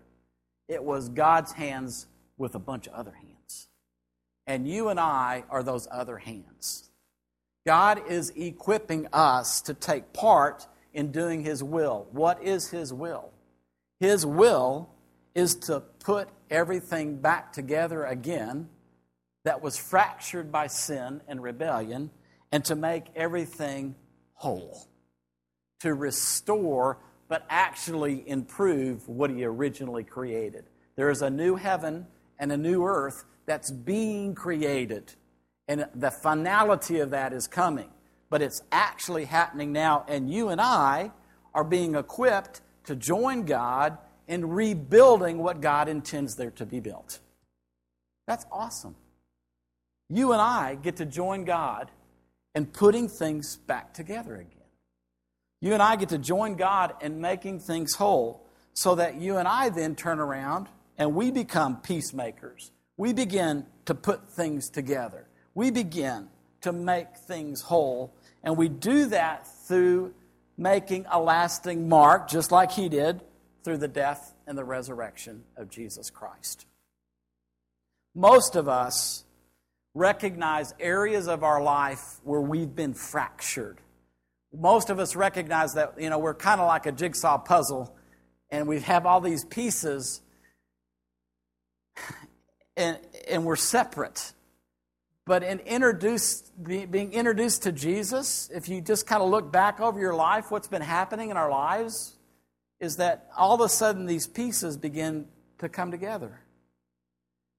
It 0.67 0.83
was 0.83 1.09
God's 1.09 1.51
hands 1.51 2.07
with 2.37 2.55
a 2.55 2.59
bunch 2.59 2.87
of 2.87 2.93
other 2.93 3.11
hands. 3.11 3.67
And 4.45 4.67
you 4.67 4.89
and 4.89 4.99
I 4.99 5.45
are 5.49 5.63
those 5.63 5.87
other 5.91 6.17
hands. 6.17 6.89
God 7.65 8.01
is 8.09 8.31
equipping 8.35 9.07
us 9.13 9.61
to 9.61 9.73
take 9.73 10.13
part 10.13 10.67
in 10.93 11.11
doing 11.11 11.43
His 11.43 11.63
will. 11.63 12.07
What 12.11 12.43
is 12.43 12.69
His 12.69 12.93
will? 12.93 13.31
His 13.99 14.25
will 14.25 14.89
is 15.35 15.55
to 15.55 15.81
put 15.99 16.29
everything 16.49 17.17
back 17.17 17.53
together 17.53 18.05
again 18.05 18.69
that 19.43 19.61
was 19.61 19.77
fractured 19.77 20.51
by 20.51 20.67
sin 20.67 21.21
and 21.27 21.41
rebellion 21.41 22.11
and 22.51 22.63
to 22.65 22.75
make 22.75 23.05
everything 23.15 23.95
whole, 24.33 24.87
to 25.79 25.93
restore, 25.93 26.99
but 27.27 27.45
actually 27.49 28.27
improve 28.27 29.07
what 29.07 29.29
He 29.31 29.43
originally 29.43 30.03
created. 30.03 30.65
There 30.95 31.09
is 31.09 31.21
a 31.21 31.29
new 31.29 31.55
heaven 31.55 32.05
and 32.37 32.51
a 32.51 32.57
new 32.57 32.85
earth 32.85 33.25
that's 33.45 33.71
being 33.71 34.35
created. 34.35 35.13
And 35.67 35.87
the 35.95 36.11
finality 36.11 36.99
of 36.99 37.11
that 37.11 37.33
is 37.33 37.47
coming. 37.47 37.89
But 38.33 38.41
it's 38.41 38.63
actually 38.71 39.25
happening 39.25 39.71
now. 39.71 40.05
And 40.07 40.27
you 40.27 40.49
and 40.49 40.59
I 40.59 41.11
are 41.53 41.63
being 41.63 41.93
equipped 41.93 42.61
to 42.85 42.95
join 42.95 43.45
God 43.45 43.99
in 44.27 44.49
rebuilding 44.49 45.37
what 45.37 45.61
God 45.61 45.87
intends 45.87 46.35
there 46.35 46.49
to 46.49 46.65
be 46.65 46.79
built. 46.79 47.19
That's 48.25 48.43
awesome. 48.51 48.95
You 50.09 50.31
and 50.31 50.41
I 50.41 50.73
get 50.73 50.95
to 50.95 51.05
join 51.05 51.45
God 51.45 51.91
in 52.55 52.65
putting 52.65 53.07
things 53.07 53.57
back 53.57 53.93
together 53.93 54.33
again. 54.33 54.67
You 55.61 55.73
and 55.73 55.83
I 55.83 55.95
get 55.95 56.09
to 56.09 56.17
join 56.17 56.55
God 56.55 56.95
in 57.01 57.21
making 57.21 57.59
things 57.59 57.93
whole 57.93 58.49
so 58.73 58.95
that 58.95 59.13
you 59.13 59.37
and 59.37 59.47
I 59.47 59.69
then 59.69 59.95
turn 59.95 60.17
around 60.19 60.69
and 60.97 61.13
we 61.13 61.29
become 61.29 61.81
peacemakers. 61.81 62.71
We 62.97 63.13
begin 63.13 63.67
to 63.85 63.93
put 63.93 64.27
things 64.27 64.71
together. 64.71 65.27
We 65.53 65.69
begin 65.69 66.29
to 66.61 66.73
make 66.73 67.15
things 67.15 67.61
whole. 67.61 68.15
And 68.43 68.57
we 68.57 68.67
do 68.67 69.05
that 69.07 69.47
through 69.67 70.13
making 70.57 71.05
a 71.09 71.19
lasting 71.19 71.87
mark, 71.89 72.27
just 72.27 72.51
like 72.51 72.71
he 72.71 72.89
did, 72.89 73.21
through 73.63 73.77
the 73.77 73.87
death 73.87 74.33
and 74.45 74.57
the 74.57 74.63
resurrection 74.63 75.43
of 75.55 75.69
Jesus 75.69 76.09
Christ. 76.09 76.65
Most 78.13 78.55
of 78.55 78.67
us 78.67 79.23
recognize 79.95 80.73
areas 80.79 81.27
of 81.27 81.43
our 81.43 81.61
life 81.61 82.19
where 82.23 82.41
we've 82.41 82.75
been 82.75 82.93
fractured. 82.93 83.79
Most 84.53 84.89
of 84.89 84.99
us 84.99 85.15
recognize 85.15 85.73
that, 85.73 85.95
you 85.99 86.09
know, 86.09 86.19
we're 86.19 86.33
kind 86.33 86.61
of 86.61 86.67
like 86.67 86.85
a 86.85 86.91
jigsaw 86.91 87.37
puzzle 87.37 87.95
and 88.49 88.67
we 88.67 88.81
have 88.81 89.05
all 89.05 89.21
these 89.21 89.43
pieces 89.45 90.21
and, 92.77 92.99
and 93.27 93.45
we're 93.45 93.55
separate. 93.55 94.33
But 95.25 95.43
in 95.43 95.59
introduced, 95.59 96.51
being 96.61 97.13
introduced 97.13 97.63
to 97.63 97.71
Jesus, 97.71 98.49
if 98.53 98.67
you 98.67 98.81
just 98.81 99.07
kind 99.07 99.23
of 99.23 99.29
look 99.29 99.51
back 99.51 99.79
over 99.79 99.99
your 99.99 100.15
life, 100.15 100.45
what's 100.49 100.67
been 100.67 100.81
happening 100.81 101.29
in 101.29 101.37
our 101.37 101.49
lives 101.49 102.17
is 102.81 102.97
that 102.97 103.29
all 103.37 103.55
of 103.55 103.61
a 103.61 103.69
sudden 103.69 104.05
these 104.05 104.27
pieces 104.27 104.75
begin 104.75 105.25
to 105.59 105.69
come 105.69 105.91
together. 105.91 106.41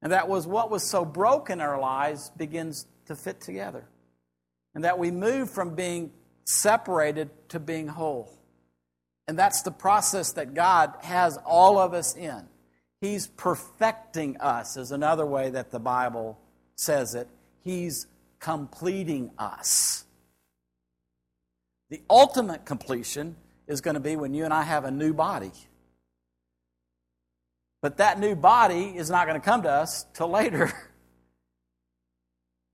And 0.03 0.13
that 0.13 0.29
was 0.29 0.47
what 0.47 0.71
was 0.71 0.83
so 0.83 1.07
broken 1.07 1.61
in 1.61 1.67
our 1.67 1.81
lives 1.81 2.31
begins 2.37 2.87
to 3.07 3.17
fit 3.17 3.41
together. 3.41 3.87
And 4.75 4.85
that 4.85 4.99
we 4.99 5.11
move 5.11 5.51
from 5.51 5.75
being 5.75 6.13
separated 6.45 7.31
to 7.49 7.59
being 7.59 7.89
whole. 7.89 8.39
And 9.27 9.39
that's 9.39 9.63
the 9.63 9.71
process 9.71 10.33
that 10.33 10.53
God 10.53 10.93
has 11.01 11.39
all 11.47 11.79
of 11.79 11.95
us 11.95 12.15
in. 12.15 12.47
He's 13.01 13.27
perfecting 13.27 14.37
us, 14.39 14.77
is 14.77 14.93
another 14.93 15.25
way 15.25 15.49
that 15.51 15.71
the 15.71 15.81
Bible 15.81 16.39
says 16.77 17.15
it. 17.15 17.29
He's 17.65 18.07
completing 18.39 19.31
us. 19.39 20.05
The 21.91 22.03
ultimate 22.11 22.65
completion 22.65 23.37
is 23.67 23.81
going 23.81 23.95
to 23.95 24.01
be 24.01 24.17
when 24.17 24.35
you 24.35 24.45
and 24.45 24.53
I 24.53 24.63
have 24.63 24.85
a 24.85 24.91
new 24.91 25.15
body. 25.15 25.53
But 27.81 27.99
that 27.99 28.19
new 28.19 28.35
body 28.35 28.97
is 28.97 29.11
not 29.11 29.27
going 29.27 29.41
to 29.41 29.45
come 29.45 29.63
to 29.63 29.71
us 29.71 30.05
till 30.15 30.29
later. 30.29 30.73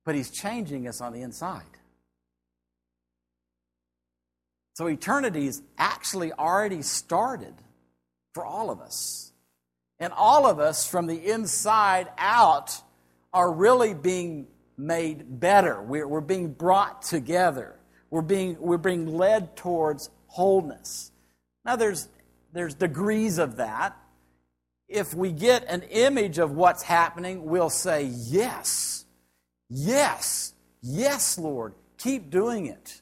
but 0.05 0.15
He's 0.15 0.29
changing 0.29 0.87
us 0.87 1.01
on 1.01 1.13
the 1.13 1.21
inside. 1.21 1.63
So 4.73 4.87
eternity's 4.87 5.61
actually 5.77 6.31
already 6.33 6.81
started 6.81 7.53
for 8.33 8.45
all 8.45 8.69
of 8.69 8.79
us. 8.79 9.33
And 9.99 10.11
all 10.13 10.47
of 10.47 10.59
us 10.59 10.87
from 10.87 11.07
the 11.07 11.31
inside 11.31 12.07
out 12.17 12.81
are 13.33 13.51
really 13.51 13.93
being 13.93 14.47
made 14.81 15.39
better. 15.39 15.81
We're, 15.81 16.07
we're 16.07 16.21
being 16.21 16.53
brought 16.53 17.03
together. 17.03 17.75
We're 18.09 18.21
being, 18.21 18.57
we're 18.59 18.77
being 18.77 19.07
led 19.07 19.55
towards 19.55 20.09
wholeness. 20.27 21.11
Now, 21.63 21.75
there's, 21.75 22.07
there's 22.53 22.73
degrees 22.73 23.37
of 23.37 23.57
that. 23.57 23.97
If 24.89 25.13
we 25.13 25.31
get 25.31 25.65
an 25.67 25.83
image 25.83 26.37
of 26.37 26.51
what's 26.51 26.83
happening, 26.83 27.45
we'll 27.45 27.69
say, 27.69 28.03
Yes, 28.03 29.05
yes, 29.69 30.53
yes, 30.81 31.37
Lord, 31.37 31.73
keep 31.97 32.29
doing 32.29 32.65
it. 32.65 33.01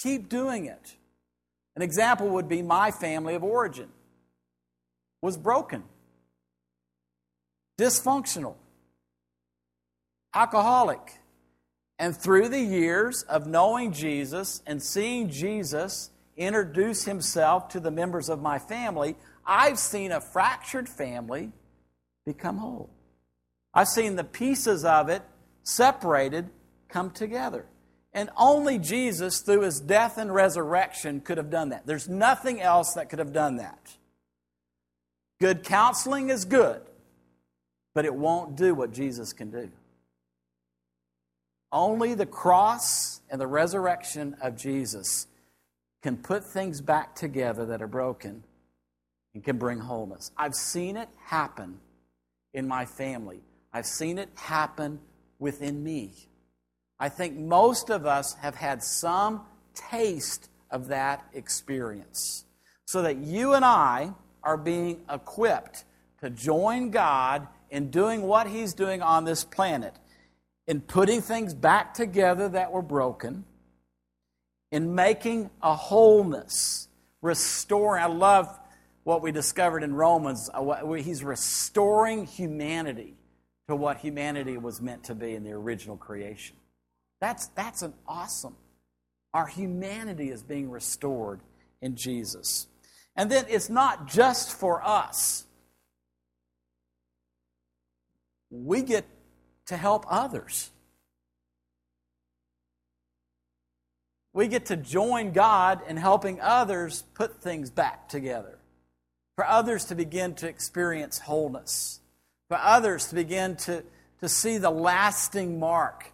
Keep 0.00 0.28
doing 0.28 0.64
it. 0.66 0.96
An 1.76 1.82
example 1.82 2.28
would 2.30 2.48
be 2.48 2.62
my 2.62 2.90
family 2.90 3.34
of 3.34 3.44
origin 3.44 3.88
was 5.22 5.36
broken 5.36 5.84
dysfunctional, 7.78 8.56
alcoholic. 10.34 11.17
And 11.98 12.16
through 12.16 12.48
the 12.48 12.60
years 12.60 13.22
of 13.22 13.46
knowing 13.46 13.92
Jesus 13.92 14.62
and 14.66 14.82
seeing 14.82 15.30
Jesus 15.30 16.10
introduce 16.36 17.04
himself 17.04 17.68
to 17.70 17.80
the 17.80 17.90
members 17.90 18.28
of 18.28 18.40
my 18.40 18.58
family, 18.58 19.16
I've 19.44 19.78
seen 19.78 20.12
a 20.12 20.20
fractured 20.20 20.88
family 20.88 21.50
become 22.24 22.58
whole. 22.58 22.90
I've 23.74 23.88
seen 23.88 24.16
the 24.16 24.24
pieces 24.24 24.84
of 24.84 25.08
it 25.08 25.22
separated 25.62 26.48
come 26.88 27.10
together. 27.10 27.66
And 28.12 28.30
only 28.36 28.78
Jesus, 28.78 29.40
through 29.40 29.62
his 29.62 29.80
death 29.80 30.18
and 30.18 30.32
resurrection, 30.32 31.20
could 31.20 31.36
have 31.36 31.50
done 31.50 31.70
that. 31.70 31.86
There's 31.86 32.08
nothing 32.08 32.60
else 32.60 32.94
that 32.94 33.10
could 33.10 33.18
have 33.18 33.32
done 33.32 33.56
that. 33.56 33.96
Good 35.40 35.64
counseling 35.64 36.30
is 36.30 36.44
good 36.44 36.82
but 37.98 38.04
it 38.04 38.14
won't 38.14 38.54
do 38.54 38.76
what 38.76 38.92
Jesus 38.92 39.32
can 39.32 39.50
do. 39.50 39.68
Only 41.70 42.14
the 42.14 42.26
cross 42.26 43.20
and 43.30 43.40
the 43.40 43.46
resurrection 43.46 44.36
of 44.40 44.56
Jesus 44.56 45.26
can 46.02 46.16
put 46.16 46.44
things 46.44 46.80
back 46.80 47.14
together 47.14 47.66
that 47.66 47.82
are 47.82 47.88
broken 47.88 48.44
and 49.34 49.44
can 49.44 49.58
bring 49.58 49.78
wholeness. 49.78 50.30
I've 50.36 50.54
seen 50.54 50.96
it 50.96 51.08
happen 51.26 51.80
in 52.54 52.66
my 52.66 52.86
family, 52.86 53.40
I've 53.72 53.86
seen 53.86 54.18
it 54.18 54.30
happen 54.34 55.00
within 55.38 55.84
me. 55.84 56.14
I 56.98 57.08
think 57.08 57.36
most 57.36 57.90
of 57.90 58.06
us 58.06 58.34
have 58.34 58.56
had 58.56 58.82
some 58.82 59.42
taste 59.74 60.50
of 60.70 60.88
that 60.88 61.24
experience. 61.32 62.44
So 62.86 63.02
that 63.02 63.18
you 63.18 63.52
and 63.52 63.64
I 63.64 64.14
are 64.42 64.56
being 64.56 65.02
equipped 65.10 65.84
to 66.22 66.30
join 66.30 66.90
God 66.90 67.46
in 67.70 67.90
doing 67.90 68.22
what 68.22 68.48
He's 68.48 68.72
doing 68.72 69.02
on 69.02 69.24
this 69.24 69.44
planet, 69.44 69.94
in 70.68 70.80
putting 70.80 71.20
things 71.20 71.54
back 71.54 71.94
together 71.94 72.50
that 72.50 72.70
were 72.70 72.82
broken, 72.82 73.44
in 74.70 74.94
making 74.94 75.50
a 75.62 75.74
wholeness, 75.74 76.88
restoring. 77.22 78.04
I 78.04 78.06
love 78.06 78.56
what 79.02 79.22
we 79.22 79.32
discovered 79.32 79.82
in 79.82 79.94
Romans. 79.94 80.48
Uh, 80.52 80.92
he's 80.92 81.24
restoring 81.24 82.26
humanity 82.26 83.14
to 83.66 83.74
what 83.74 83.96
humanity 83.96 84.56
was 84.56 84.80
meant 84.80 85.04
to 85.04 85.14
be 85.14 85.34
in 85.34 85.42
the 85.42 85.52
original 85.52 85.96
creation. 85.96 86.54
That's, 87.20 87.48
that's 87.48 87.82
an 87.82 87.94
awesome. 88.06 88.54
Our 89.34 89.46
humanity 89.46 90.30
is 90.30 90.44
being 90.44 90.70
restored 90.70 91.40
in 91.82 91.96
Jesus. 91.96 92.68
And 93.16 93.30
then 93.30 93.46
it's 93.48 93.68
not 93.68 94.06
just 94.06 94.52
for 94.52 94.86
us. 94.86 95.46
we 98.50 98.82
get 98.82 99.04
to 99.68 99.76
help 99.76 100.04
others. 100.08 100.70
We 104.32 104.48
get 104.48 104.66
to 104.66 104.76
join 104.76 105.32
God 105.32 105.80
in 105.88 105.96
helping 105.96 106.40
others 106.40 107.02
put 107.14 107.42
things 107.42 107.70
back 107.70 108.08
together. 108.08 108.58
For 109.36 109.46
others 109.46 109.86
to 109.86 109.94
begin 109.94 110.34
to 110.36 110.48
experience 110.48 111.18
wholeness. 111.18 112.00
For 112.48 112.56
others 112.56 113.06
to 113.08 113.14
begin 113.14 113.56
to, 113.56 113.84
to 114.20 114.28
see 114.28 114.58
the 114.58 114.70
lasting 114.70 115.58
mark 115.58 116.12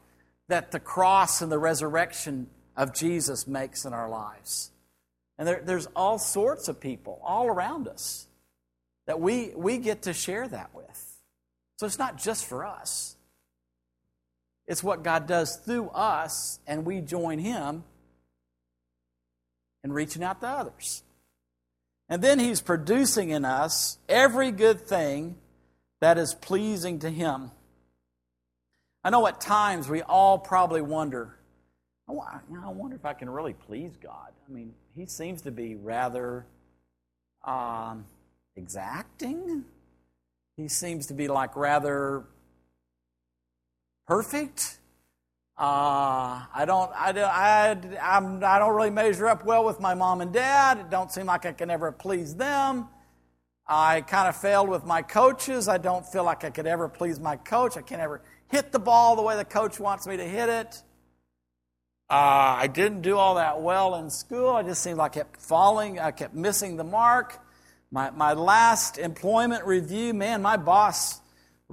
that 0.48 0.70
the 0.70 0.80
cross 0.80 1.40
and 1.42 1.50
the 1.50 1.58
resurrection 1.58 2.48
of 2.76 2.94
Jesus 2.94 3.46
makes 3.46 3.84
in 3.84 3.92
our 3.92 4.08
lives. 4.08 4.70
And 5.38 5.48
there, 5.48 5.62
there's 5.64 5.86
all 5.96 6.18
sorts 6.18 6.68
of 6.68 6.80
people 6.80 7.20
all 7.24 7.46
around 7.46 7.88
us 7.88 8.26
that 9.06 9.20
we, 9.20 9.52
we 9.54 9.78
get 9.78 10.02
to 10.02 10.12
share 10.12 10.46
that 10.48 10.74
with. 10.74 11.20
So 11.78 11.86
it's 11.86 11.98
not 11.98 12.16
just 12.16 12.46
for 12.46 12.64
us, 12.64 13.16
it's 14.66 14.82
what 14.82 15.02
God 15.02 15.26
does 15.26 15.56
through 15.56 15.88
us, 15.88 16.58
and 16.66 16.86
we 16.86 17.00
join 17.00 17.38
Him 17.38 17.84
in 19.82 19.92
reaching 19.92 20.22
out 20.22 20.40
to 20.40 20.48
others. 20.48 21.02
And 22.08 22.22
then 22.22 22.38
He's 22.38 22.60
producing 22.60 23.30
in 23.30 23.44
us 23.44 23.98
every 24.08 24.50
good 24.50 24.80
thing 24.80 25.36
that 26.00 26.18
is 26.18 26.34
pleasing 26.34 27.00
to 27.00 27.10
Him. 27.10 27.50
I 29.02 29.10
know 29.10 29.26
at 29.26 29.40
times 29.40 29.88
we 29.88 30.00
all 30.02 30.38
probably 30.38 30.80
wonder, 30.80 31.36
oh, 32.08 32.20
I 32.20 32.68
wonder 32.70 32.96
if 32.96 33.04
I 33.04 33.12
can 33.12 33.28
really 33.28 33.52
please 33.52 33.92
God. 34.02 34.32
I 34.48 34.52
mean, 34.52 34.72
He 34.94 35.06
seems 35.06 35.42
to 35.42 35.50
be 35.50 35.74
rather 35.74 36.46
um, 37.44 38.06
exacting. 38.56 39.64
He 40.56 40.68
seems 40.68 41.06
to 41.06 41.14
be 41.14 41.28
like 41.28 41.54
rather 41.56 42.24
perfect. 44.06 44.78
Uh, 45.56 46.42
I 46.52 46.64
don't, 46.66 46.90
I 46.94 47.12
don't, 47.12 47.24
I, 47.24 47.76
I'm, 48.02 48.42
I 48.44 48.58
don't 48.58 48.74
really 48.74 48.90
measure 48.90 49.28
up 49.28 49.44
well 49.44 49.64
with 49.64 49.80
my 49.80 49.94
mom 49.94 50.20
and 50.20 50.32
dad. 50.32 50.78
It 50.78 50.90
don't 50.90 51.12
seem 51.12 51.26
like 51.26 51.46
I 51.46 51.52
can 51.52 51.70
ever 51.70 51.92
please 51.92 52.34
them. 52.34 52.88
I 53.66 54.02
kind 54.02 54.28
of 54.28 54.36
failed 54.36 54.68
with 54.68 54.84
my 54.84 55.00
coaches. 55.02 55.68
I 55.68 55.78
don't 55.78 56.04
feel 56.04 56.24
like 56.24 56.44
I 56.44 56.50
could 56.50 56.66
ever 56.66 56.88
please 56.88 57.20
my 57.20 57.36
coach. 57.36 57.76
I 57.76 57.82
can't 57.82 58.00
ever 58.00 58.20
hit 58.48 58.72
the 58.72 58.78
ball 58.78 59.16
the 59.16 59.22
way 59.22 59.36
the 59.36 59.44
coach 59.44 59.78
wants 59.78 60.06
me 60.06 60.16
to 60.16 60.24
hit 60.24 60.48
it. 60.48 60.82
Uh, 62.10 62.58
I 62.58 62.66
didn't 62.66 63.00
do 63.00 63.16
all 63.16 63.36
that 63.36 63.62
well 63.62 63.94
in 63.94 64.10
school. 64.10 64.50
I 64.50 64.62
just 64.62 64.82
seemed 64.82 64.98
like 64.98 65.12
I 65.12 65.20
kept 65.20 65.40
falling. 65.40 65.98
I 65.98 66.10
kept 66.10 66.34
missing 66.34 66.76
the 66.76 66.84
mark. 66.84 67.40
My, 67.90 68.10
my 68.10 68.32
last 68.34 68.98
employment 68.98 69.64
review, 69.64 70.12
man, 70.12 70.42
my 70.42 70.56
boss 70.56 71.20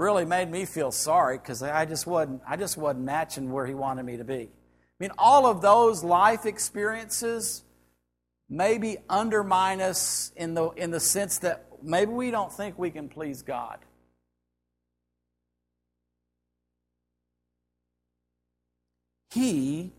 really 0.01 0.25
made 0.25 0.49
me 0.49 0.65
feel 0.65 0.91
sorry 0.91 1.37
because 1.37 1.61
I 1.61 1.85
just 1.85 2.07
wasn't 2.07 2.41
I 2.47 2.57
just 2.57 2.75
wasn't 2.75 3.05
matching 3.05 3.51
where 3.51 3.67
he 3.67 3.75
wanted 3.75 4.03
me 4.03 4.17
to 4.17 4.23
be. 4.23 4.49
I 4.49 4.99
mean, 4.99 5.11
all 5.17 5.45
of 5.45 5.61
those 5.61 6.03
life 6.03 6.45
experiences 6.45 7.63
maybe 8.49 8.97
undermine 9.07 9.79
us 9.79 10.31
in 10.35 10.55
the 10.55 10.69
in 10.71 10.89
the 10.89 10.99
sense 10.99 11.37
that 11.39 11.67
maybe 11.83 12.11
we 12.11 12.31
don't 12.31 12.51
think 12.51 12.79
we 12.79 12.89
can 12.89 13.09
please 13.09 13.43
God. 13.43 13.77
He 19.29 19.93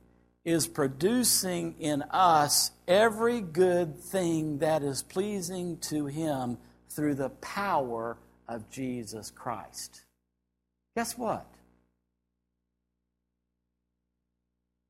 is 0.44 0.66
producing 0.66 1.76
in 1.78 2.02
us 2.10 2.72
every 2.88 3.40
good 3.40 3.96
thing 3.96 4.58
that 4.58 4.82
is 4.82 5.02
pleasing 5.04 5.78
to 5.78 6.06
Him 6.06 6.58
through 6.90 7.14
the 7.14 7.30
power 7.30 8.18
of 8.54 8.70
Jesus 8.70 9.30
Christ. 9.30 10.02
Guess 10.96 11.16
what? 11.16 11.46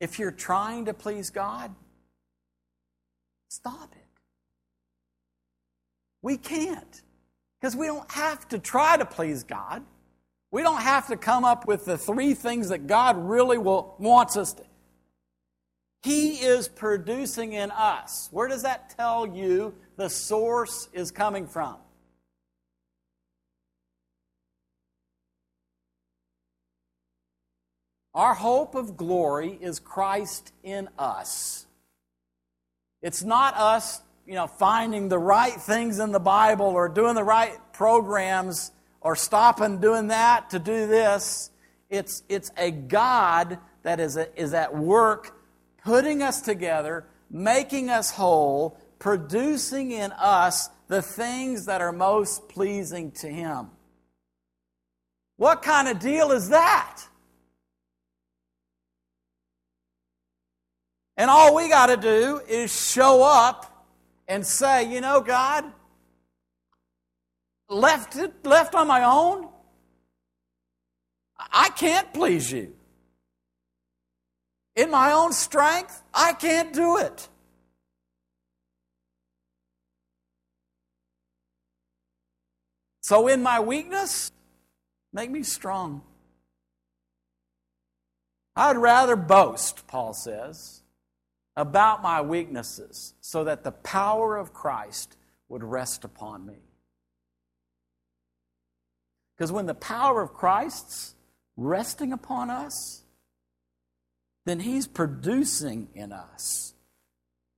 If 0.01 0.19
you're 0.19 0.33
trying 0.33 0.87
to 0.87 0.95
please 0.95 1.31
God, 1.31 1.75
stop 3.49 3.93
it. 3.93 4.03
We 6.23 6.37
can't. 6.37 7.03
Because 7.61 7.77
we 7.77 7.87
don't 7.87 8.11
have 8.11 8.49
to 8.49 8.59
try 8.59 8.97
to 8.97 9.05
please 9.05 9.45
God. 9.45 9.85
We 10.51 10.63
don't 10.63 10.83
have 10.83 11.07
to 11.09 11.17
come 11.17 11.45
up 11.45 11.69
with 11.69 11.85
the 11.85 11.97
three 11.97 12.35
things 12.35 12.71
that 12.71 12.89
God 12.89 13.17
really 13.17 13.59
will, 13.59 13.95
wants 13.99 14.37
us 14.37 14.53
to. 14.55 14.65
He 16.03 16.33
is 16.35 16.69
producing 16.69 17.53
in 17.53 17.71
us. 17.71 18.29
Where 18.33 18.49
does 18.49 18.65
that 18.65 18.91
tell 18.97 19.27
you 19.27 19.75
the 19.97 20.11
source 20.11 20.89
is 20.93 21.13
coming 21.13 21.47
from? 21.47 21.77
Our 28.15 28.35
hope 28.35 28.75
of 28.75 28.97
glory 28.97 29.59
is 29.61 29.79
Christ 29.79 30.53
in 30.63 30.89
us. 30.99 31.67
It's 33.01 33.23
not 33.23 33.57
us, 33.57 34.03
you 34.27 34.35
know, 34.35 34.47
finding 34.47 35.09
the 35.09 35.19
right 35.19 35.55
things 35.55 35.99
in 35.99 36.13
the 36.13 36.21
Bible 36.21 36.67
or 36.67 36.89
doing 36.89 37.15
the 37.15 37.25
right 37.25 37.59
programs 37.73 38.71
or 39.01 39.17
stopping 39.17 39.81
doing 39.81 40.09
that 40.09 40.51
to 40.51 40.59
do 40.59 40.87
this. 40.87 41.51
It's, 41.89 42.23
it's 42.29 42.51
a 42.57 42.71
God 42.71 43.59
that 43.83 43.99
is, 43.99 44.17
a, 44.17 44.41
is 44.41 44.55
at 44.55 44.77
work 44.77 45.37
putting 45.83 46.23
us 46.23 46.43
together, 46.43 47.07
making 47.31 47.91
us 47.91 48.13
whole, 48.13 48.79
producing 48.99 49.91
in 49.91 50.13
us 50.13 50.69
the 50.89 51.03
things 51.03 51.67
that 51.67 51.81
are 51.81 51.93
most 51.93 52.49
pleasing 52.49 53.11
to 53.13 53.27
Him. 53.27 53.71
What 55.39 55.63
kind 55.63 55.89
of 55.89 55.99
deal 55.99 56.31
is 56.31 56.51
that? 56.51 57.03
And 61.23 61.31
all 61.31 61.55
we 61.55 61.69
got 61.69 61.87
to 61.87 61.97
do 61.97 62.41
is 62.49 62.73
show 62.73 63.23
up 63.23 63.87
and 64.27 64.45
say, 64.45 64.93
you 64.93 65.01
know, 65.01 65.21
God, 65.21 65.65
left, 67.69 68.17
it, 68.17 68.45
left 68.45 68.75
on 68.75 68.89
my 68.89 69.05
own, 69.05 69.49
I 71.39 71.69
can't 71.69 72.13
please 72.13 72.51
you. 72.51 72.75
In 74.75 74.91
my 74.91 75.13
own 75.13 75.33
strength, 75.33 76.03
I 76.13 76.33
can't 76.33 76.73
do 76.73 76.97
it. 76.97 77.29
So, 83.03 83.29
in 83.29 83.45
my 83.45 83.61
weakness, 83.61 84.33
make 85.13 85.31
me 85.31 85.45
strong. 85.45 86.03
I'd 88.57 88.77
rather 88.77 89.15
boast, 89.15 89.87
Paul 89.87 90.15
says, 90.15 90.82
about 91.57 92.03
my 92.03 92.21
weaknesses 92.21 93.15
so 93.21 93.45
that 93.45 93.65
the 93.65 93.73
power 93.73 94.37
of 94.37 94.53
Christ 94.53 95.17
would 95.49 95.63
rest 95.63 96.05
upon 96.05 96.47
me. 96.47 96.57
Because 99.37 99.53
when 99.53 99.67
the 99.67 99.75
power 99.75 100.23
of 100.23 100.33
Christ's 100.33 101.15
resting 101.57 102.13
upon 102.13 102.49
us, 102.51 103.03
then 104.45 104.61
He's 104.61 104.87
producing 104.87 105.89
in 105.95 106.13
us 106.13 106.75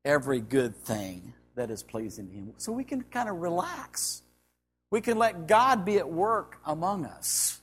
every 0.04 0.40
good 0.40 0.76
thing 0.76 1.34
that 1.54 1.70
is 1.70 1.82
pleasing 1.82 2.30
Him. 2.30 2.54
So 2.56 2.72
we 2.72 2.84
can 2.84 3.02
kind 3.02 3.28
of 3.28 3.36
relax. 3.36 4.22
We 4.90 5.00
can 5.00 5.18
let 5.18 5.46
God 5.46 5.84
be 5.84 5.98
at 5.98 6.08
work 6.08 6.58
among 6.66 7.06
us. 7.06 7.60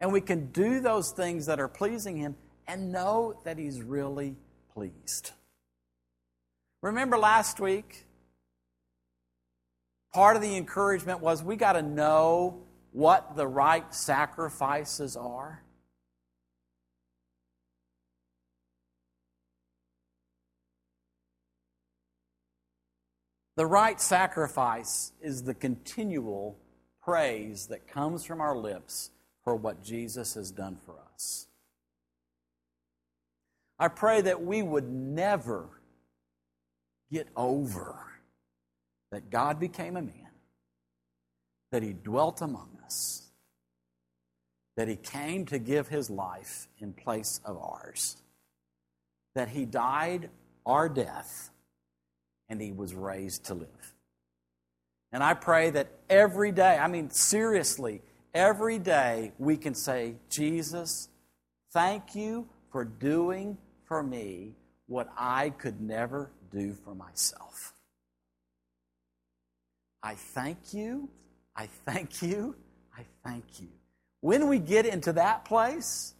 And 0.00 0.12
we 0.12 0.20
can 0.20 0.46
do 0.52 0.80
those 0.80 1.10
things 1.10 1.46
that 1.46 1.58
are 1.58 1.68
pleasing 1.68 2.16
Him 2.16 2.36
and 2.66 2.92
know 2.92 3.40
that 3.44 3.58
He's 3.58 3.82
really 3.82 4.36
pleased. 4.72 5.32
Remember 6.82 7.18
last 7.18 7.58
week? 7.58 8.06
Part 10.14 10.36
of 10.36 10.42
the 10.42 10.56
encouragement 10.56 11.20
was 11.20 11.42
we 11.42 11.56
got 11.56 11.72
to 11.72 11.82
know 11.82 12.62
what 12.92 13.36
the 13.36 13.46
right 13.46 13.92
sacrifices 13.92 15.16
are. 15.16 15.62
The 23.56 23.66
right 23.66 24.00
sacrifice 24.00 25.12
is 25.20 25.42
the 25.42 25.54
continual 25.54 26.56
praise 27.02 27.66
that 27.66 27.88
comes 27.88 28.24
from 28.24 28.40
our 28.40 28.56
lips 28.56 29.10
for 29.42 29.56
what 29.56 29.82
Jesus 29.82 30.34
has 30.34 30.52
done 30.52 30.78
for 30.86 30.94
us. 31.12 31.48
I 33.80 33.88
pray 33.88 34.20
that 34.20 34.42
we 34.42 34.62
would 34.62 34.88
never 34.88 35.77
get 37.10 37.28
over 37.36 37.96
that 39.10 39.30
God 39.30 39.58
became 39.58 39.96
a 39.96 40.02
man, 40.02 40.30
that 41.72 41.82
he 41.82 41.92
dwelt 41.92 42.42
among 42.42 42.78
us, 42.84 43.22
that 44.76 44.88
he 44.88 44.96
came 44.96 45.46
to 45.46 45.58
give 45.58 45.88
his 45.88 46.10
life 46.10 46.68
in 46.78 46.92
place 46.92 47.40
of 47.44 47.56
ours, 47.56 48.16
that 49.34 49.48
he 49.48 49.64
died 49.64 50.30
our 50.66 50.88
death, 50.88 51.50
and 52.48 52.60
he 52.60 52.72
was 52.72 52.94
raised 52.94 53.44
to 53.46 53.54
live. 53.54 53.94
And 55.10 55.22
I 55.22 55.34
pray 55.34 55.70
that 55.70 55.88
every 56.10 56.52
day, 56.52 56.76
I 56.76 56.86
mean, 56.86 57.10
seriously, 57.10 58.02
every 58.34 58.78
day 58.78 59.32
we 59.38 59.56
can 59.56 59.74
say, 59.74 60.16
Jesus, 60.28 61.08
thank 61.72 62.14
you 62.14 62.46
for 62.70 62.84
doing 62.84 63.56
for 63.86 64.02
me 64.02 64.52
what 64.86 65.08
I 65.16 65.50
could 65.50 65.80
never 65.80 66.30
do 66.50 66.74
for 66.84 66.94
myself. 66.94 67.72
I 70.02 70.14
thank 70.14 70.72
you. 70.72 71.08
I 71.56 71.66
thank 71.66 72.22
you. 72.22 72.54
I 72.96 73.02
thank 73.24 73.60
you. 73.60 73.68
When 74.20 74.48
we 74.48 74.58
get 74.58 74.86
into 74.86 75.12
that 75.14 75.44
place, 75.44 76.14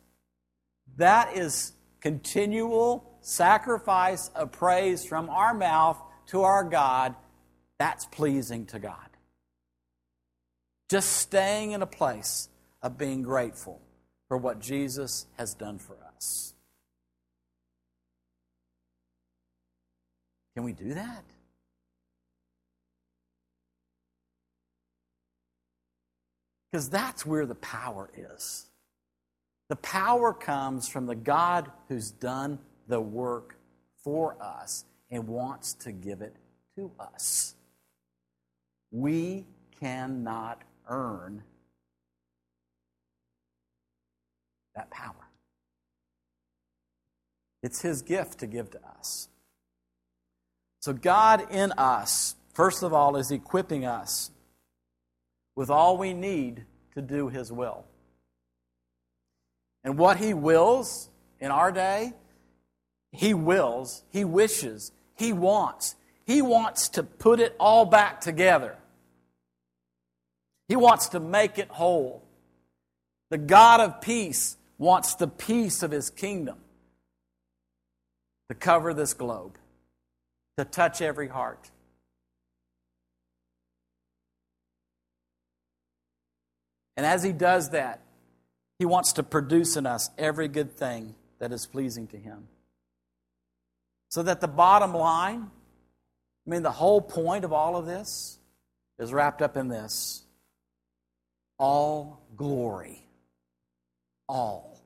that 0.96 1.36
is 1.36 1.72
continual 2.00 3.18
sacrifice 3.20 4.28
of 4.34 4.52
praise 4.52 5.04
from 5.04 5.28
our 5.28 5.54
mouth 5.54 6.00
to 6.28 6.42
our 6.42 6.64
God. 6.64 7.14
That's 7.78 8.06
pleasing 8.06 8.66
to 8.66 8.78
God. 8.78 8.94
Just 10.88 11.12
staying 11.12 11.72
in 11.72 11.82
a 11.82 11.86
place 11.86 12.48
of 12.82 12.96
being 12.96 13.22
grateful 13.22 13.80
for 14.28 14.36
what 14.36 14.60
Jesus 14.60 15.26
has 15.36 15.54
done 15.54 15.78
for 15.78 15.96
us. 16.16 16.54
Can 20.58 20.64
we 20.64 20.72
do 20.72 20.92
that? 20.94 21.22
Because 26.72 26.90
that's 26.90 27.24
where 27.24 27.46
the 27.46 27.54
power 27.54 28.10
is. 28.16 28.66
The 29.68 29.76
power 29.76 30.34
comes 30.34 30.88
from 30.88 31.06
the 31.06 31.14
God 31.14 31.70
who's 31.86 32.10
done 32.10 32.58
the 32.88 33.00
work 33.00 33.54
for 34.02 34.36
us 34.42 34.84
and 35.12 35.28
wants 35.28 35.74
to 35.74 35.92
give 35.92 36.22
it 36.22 36.34
to 36.74 36.90
us. 36.98 37.54
We 38.90 39.46
cannot 39.78 40.62
earn 40.88 41.44
that 44.74 44.90
power. 44.90 45.28
It's 47.62 47.80
His 47.80 48.02
gift 48.02 48.40
to 48.40 48.48
give 48.48 48.72
to 48.72 48.80
us. 48.98 49.28
So, 50.80 50.92
God 50.92 51.50
in 51.50 51.72
us, 51.72 52.36
first 52.54 52.82
of 52.82 52.92
all, 52.92 53.16
is 53.16 53.30
equipping 53.30 53.84
us 53.84 54.30
with 55.56 55.70
all 55.70 55.98
we 55.98 56.14
need 56.14 56.64
to 56.94 57.02
do 57.02 57.28
His 57.28 57.50
will. 57.50 57.84
And 59.84 59.98
what 59.98 60.18
He 60.18 60.34
wills 60.34 61.08
in 61.40 61.50
our 61.50 61.72
day, 61.72 62.12
He 63.12 63.34
wills, 63.34 64.02
He 64.10 64.24
wishes, 64.24 64.92
He 65.16 65.32
wants. 65.32 65.96
He 66.26 66.42
wants 66.42 66.90
to 66.90 67.02
put 67.02 67.40
it 67.40 67.56
all 67.58 67.86
back 67.86 68.20
together. 68.20 68.76
He 70.68 70.76
wants 70.76 71.08
to 71.08 71.20
make 71.20 71.58
it 71.58 71.68
whole. 71.68 72.22
The 73.30 73.38
God 73.38 73.80
of 73.80 74.00
peace 74.00 74.56
wants 74.76 75.14
the 75.14 75.26
peace 75.26 75.82
of 75.82 75.90
His 75.90 76.10
kingdom 76.10 76.58
to 78.48 78.54
cover 78.54 78.94
this 78.94 79.14
globe, 79.14 79.58
to 80.58 80.64
touch 80.64 81.00
every 81.00 81.28
heart. 81.28 81.70
And 86.96 87.06
as 87.06 87.22
He 87.22 87.30
does 87.30 87.70
that, 87.70 88.00
He 88.80 88.84
wants 88.84 89.12
to 89.14 89.22
produce 89.22 89.76
in 89.76 89.86
us 89.86 90.10
every 90.18 90.48
good 90.48 90.72
thing 90.72 91.14
that 91.38 91.52
is 91.52 91.64
pleasing 91.64 92.08
to 92.08 92.16
Him. 92.16 92.48
So 94.08 94.24
that 94.24 94.40
the 94.40 94.48
bottom 94.48 94.92
line, 94.92 95.48
I 96.44 96.50
mean, 96.50 96.64
the 96.64 96.72
whole 96.72 97.00
point 97.00 97.44
of 97.44 97.52
all 97.52 97.76
of 97.76 97.86
this 97.86 98.40
is 98.98 99.12
wrapped 99.12 99.40
up 99.40 99.56
in 99.56 99.68
this 99.68 100.24
all 101.56 102.20
glory. 102.36 103.06
All. 104.28 104.80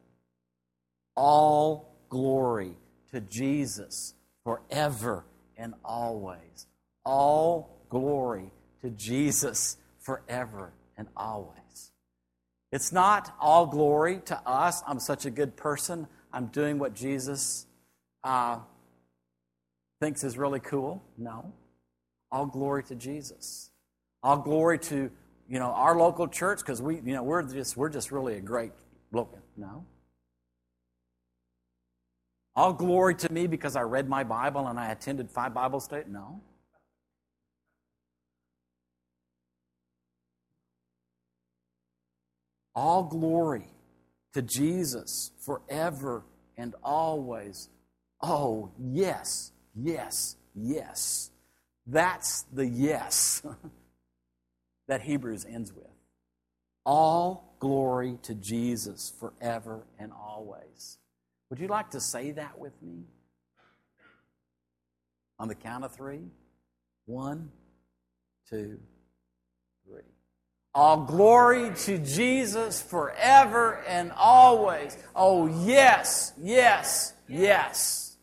All 1.17 1.97
glory 2.11 2.77
to 3.11 3.23
Jesus 3.23 4.13
forever 4.45 5.25
and 5.63 5.75
always. 5.85 6.67
All 7.05 7.87
glory 7.89 8.51
to 8.83 8.91
Jesus 8.91 9.77
forever 10.01 10.73
and 10.99 11.07
always. 11.17 11.93
It's 12.73 12.93
not 12.93 13.35
all 13.41 13.67
glory 13.67 14.21
to 14.27 14.37
us. 14.49 14.83
I'm 14.87 14.99
such 14.99 15.25
a 15.25 15.31
good 15.31 15.57
person. 15.57 16.09
I'm 16.33 16.47
doing 16.47 16.79
what 16.79 16.95
Jesus 16.95 17.67
uh, 18.25 18.59
thinks 20.01 20.25
is 20.25 20.37
really 20.37 20.61
cool. 20.61 21.03
No. 21.17 21.53
All 22.33 22.47
glory 22.47 22.83
to 22.85 22.97
Jesus. 22.97 23.71
All 24.23 24.39
glory 24.39 24.79
to 24.81 25.11
you 25.49 25.59
know 25.59 25.67
our 25.67 25.97
local 25.99 26.29
church 26.29 26.61
because 26.61 26.81
we 26.81 26.97
you 26.97 27.13
know 27.13 27.23
we're 27.23 27.43
just 27.43 27.77
we're 27.77 27.91
just 27.91 28.11
really 28.11 28.37
a 28.37 28.41
great 28.41 28.73
looking. 29.13 29.43
No. 29.57 29.85
All 32.55 32.73
glory 32.73 33.15
to 33.17 33.33
me 33.33 33.47
because 33.47 33.77
I 33.77 33.83
read 33.83 34.09
my 34.09 34.25
Bible 34.25 34.67
and 34.67 34.79
I 34.79 34.91
attended 34.91 35.31
five 35.31 35.55
Bible 35.55 35.81
studies. 35.81 36.07
No. 36.11 36.41
All 42.75 43.05
glory 43.05 43.67
to 44.35 44.43
Jesus 44.43 45.31
forever 45.45 46.25
and 46.57 46.75
always. 46.83 47.69
Oh, 48.21 48.71
yes, 48.79 49.53
yes, 49.75 50.37
yes. 50.55 51.31
That's 51.87 52.43
the 52.53 52.67
yes 52.67 53.43
that 54.89 55.03
Hebrews 55.03 55.47
ends 55.49 55.73
with. 55.73 55.87
All 56.85 57.57
glory 57.61 58.19
to 58.23 58.35
Jesus 58.35 59.13
forever 59.19 59.87
and 59.99 60.13
always. 60.13 60.99
Would 61.53 61.61
you 61.61 61.69
like 61.69 61.91
to 61.91 62.01
say 62.01 62.31
that 62.31 62.59
with 62.59 62.73
me? 62.83 63.03
On 65.39 65.49
the 65.49 65.55
count 65.55 65.85
of 65.85 65.95
three. 65.95 66.23
One, 67.05 67.51
two, 68.49 68.81
three. 69.85 70.01
All 70.75 71.05
glory 71.05 71.75
to 71.85 71.99
Jesus 71.99 72.81
forever 72.81 73.85
and 73.87 74.13
always. 74.17 74.97
Oh, 75.15 75.47
yes, 75.67 76.33
yes, 76.41 77.13
yes. 77.29 78.17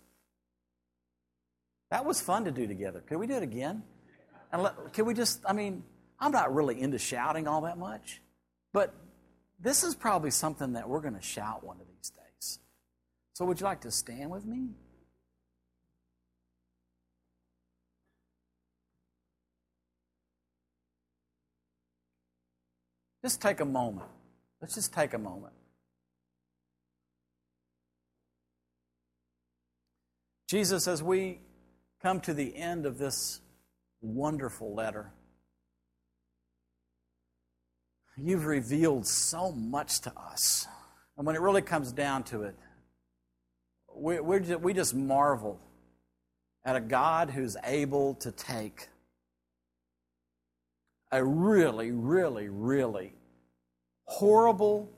That 1.91 2.05
was 2.05 2.19
fun 2.19 2.45
to 2.45 2.51
do 2.51 2.65
together. 2.65 3.01
Can 3.01 3.19
we 3.19 3.27
do 3.27 3.35
it 3.35 3.43
again? 3.43 3.83
And 4.51 4.63
let, 4.63 4.93
can 4.93 5.05
we 5.05 5.13
just, 5.13 5.39
I 5.47 5.53
mean, 5.53 5.83
I'm 6.19 6.31
not 6.31 6.51
really 6.51 6.81
into 6.81 6.97
shouting 6.97 7.47
all 7.47 7.61
that 7.61 7.77
much, 7.77 8.23
but 8.73 8.91
this 9.59 9.83
is 9.83 9.93
probably 9.93 10.31
something 10.31 10.73
that 10.73 10.89
we're 10.89 11.01
going 11.01 11.13
to 11.13 11.21
shout 11.21 11.63
one 11.63 11.77
of. 11.79 11.88
So, 13.39 13.45
would 13.45 13.61
you 13.61 13.65
like 13.65 13.79
to 13.81 13.91
stand 13.91 14.31
with 14.31 14.45
me? 14.45 14.71
Just 23.23 23.41
take 23.41 23.61
a 23.61 23.65
moment. 23.65 24.09
Let's 24.59 24.75
just 24.75 24.93
take 24.93 25.13
a 25.13 25.17
moment. 25.17 25.53
Jesus, 30.49 30.85
as 30.89 31.01
we 31.01 31.39
come 32.01 32.19
to 32.19 32.33
the 32.33 32.53
end 32.57 32.85
of 32.85 32.97
this 32.97 33.39
wonderful 34.01 34.75
letter, 34.75 35.13
you've 38.17 38.47
revealed 38.47 39.07
so 39.07 39.53
much 39.53 40.01
to 40.01 40.11
us. 40.19 40.67
And 41.17 41.25
when 41.25 41.37
it 41.37 41.41
really 41.41 41.61
comes 41.61 41.93
down 41.93 42.23
to 42.23 42.43
it, 42.43 42.57
we, 43.99 44.19
we 44.19 44.73
just 44.73 44.93
marvel 44.93 45.59
at 46.63 46.75
a 46.75 46.81
God 46.81 47.29
who's 47.29 47.57
able 47.63 48.15
to 48.15 48.31
take 48.31 48.89
a 51.11 51.23
really, 51.23 51.91
really, 51.91 52.49
really 52.49 53.13
horrible, 54.05 54.89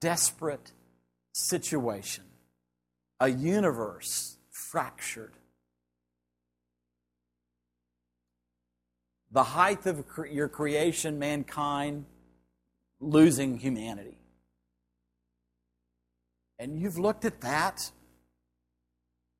desperate 0.00 0.72
situation, 1.32 2.24
a 3.20 3.28
universe 3.28 4.36
fractured. 4.50 5.32
The 9.30 9.44
height 9.44 9.86
of 9.86 10.04
your 10.30 10.48
creation, 10.48 11.18
mankind 11.18 12.04
losing 13.00 13.58
humanity. 13.58 14.18
And 16.58 16.80
you've 16.80 16.98
looked 16.98 17.24
at 17.24 17.40
that, 17.40 17.90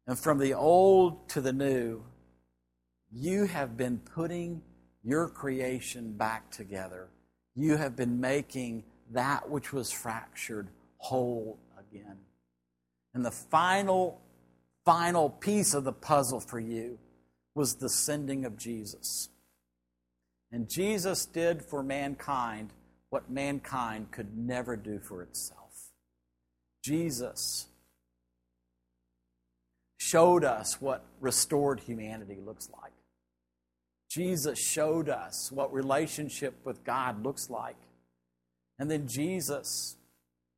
and 0.07 0.19
from 0.19 0.39
the 0.39 0.55
old 0.55 1.29
to 1.31 1.41
the 1.41 1.53
new, 1.53 2.03
you 3.11 3.47
have 3.47 3.77
been 3.77 3.99
putting 3.99 4.63
your 5.03 5.29
creation 5.29 6.13
back 6.13 6.51
together. 6.51 7.09
You 7.55 7.77
have 7.77 7.97
been 7.97 8.21
making 8.21 8.85
that 9.13 9.49
which 9.49 9.73
was 9.73 9.91
fractured 9.91 10.69
whole 10.99 11.59
again. 11.79 12.17
And 13.15 13.25
the 13.25 13.31
final, 13.31 14.21
final 14.85 15.31
piece 15.31 15.75
of 15.75 15.85
the 15.85 15.93
puzzle 15.93 16.41
for 16.41 16.59
you 16.59 16.99
was 17.55 17.77
the 17.77 17.89
sending 17.89 18.45
of 18.45 18.57
Jesus. 18.57 19.29
And 20.51 20.69
Jesus 20.69 21.27
did 21.27 21.63
for 21.63 21.83
mankind 21.83 22.73
what 23.11 23.31
mankind 23.31 24.11
could 24.11 24.37
never 24.37 24.77
do 24.77 24.99
for 24.99 25.23
itself. 25.23 25.91
Jesus 26.83 27.69
showed 30.05 30.45
us 30.45 30.83
what 30.83 31.03
restored 31.21 31.81
humanity 31.81 32.37
looks 32.45 32.69
like. 32.83 32.93
Jesus 34.11 34.59
showed 34.59 35.09
us 35.09 35.51
what 35.51 35.73
relationship 35.73 36.55
with 36.63 36.85
God 36.85 37.25
looks 37.25 37.49
like. 37.49 37.79
And 38.79 38.91
then 38.91 39.09
Jesus 39.09 39.97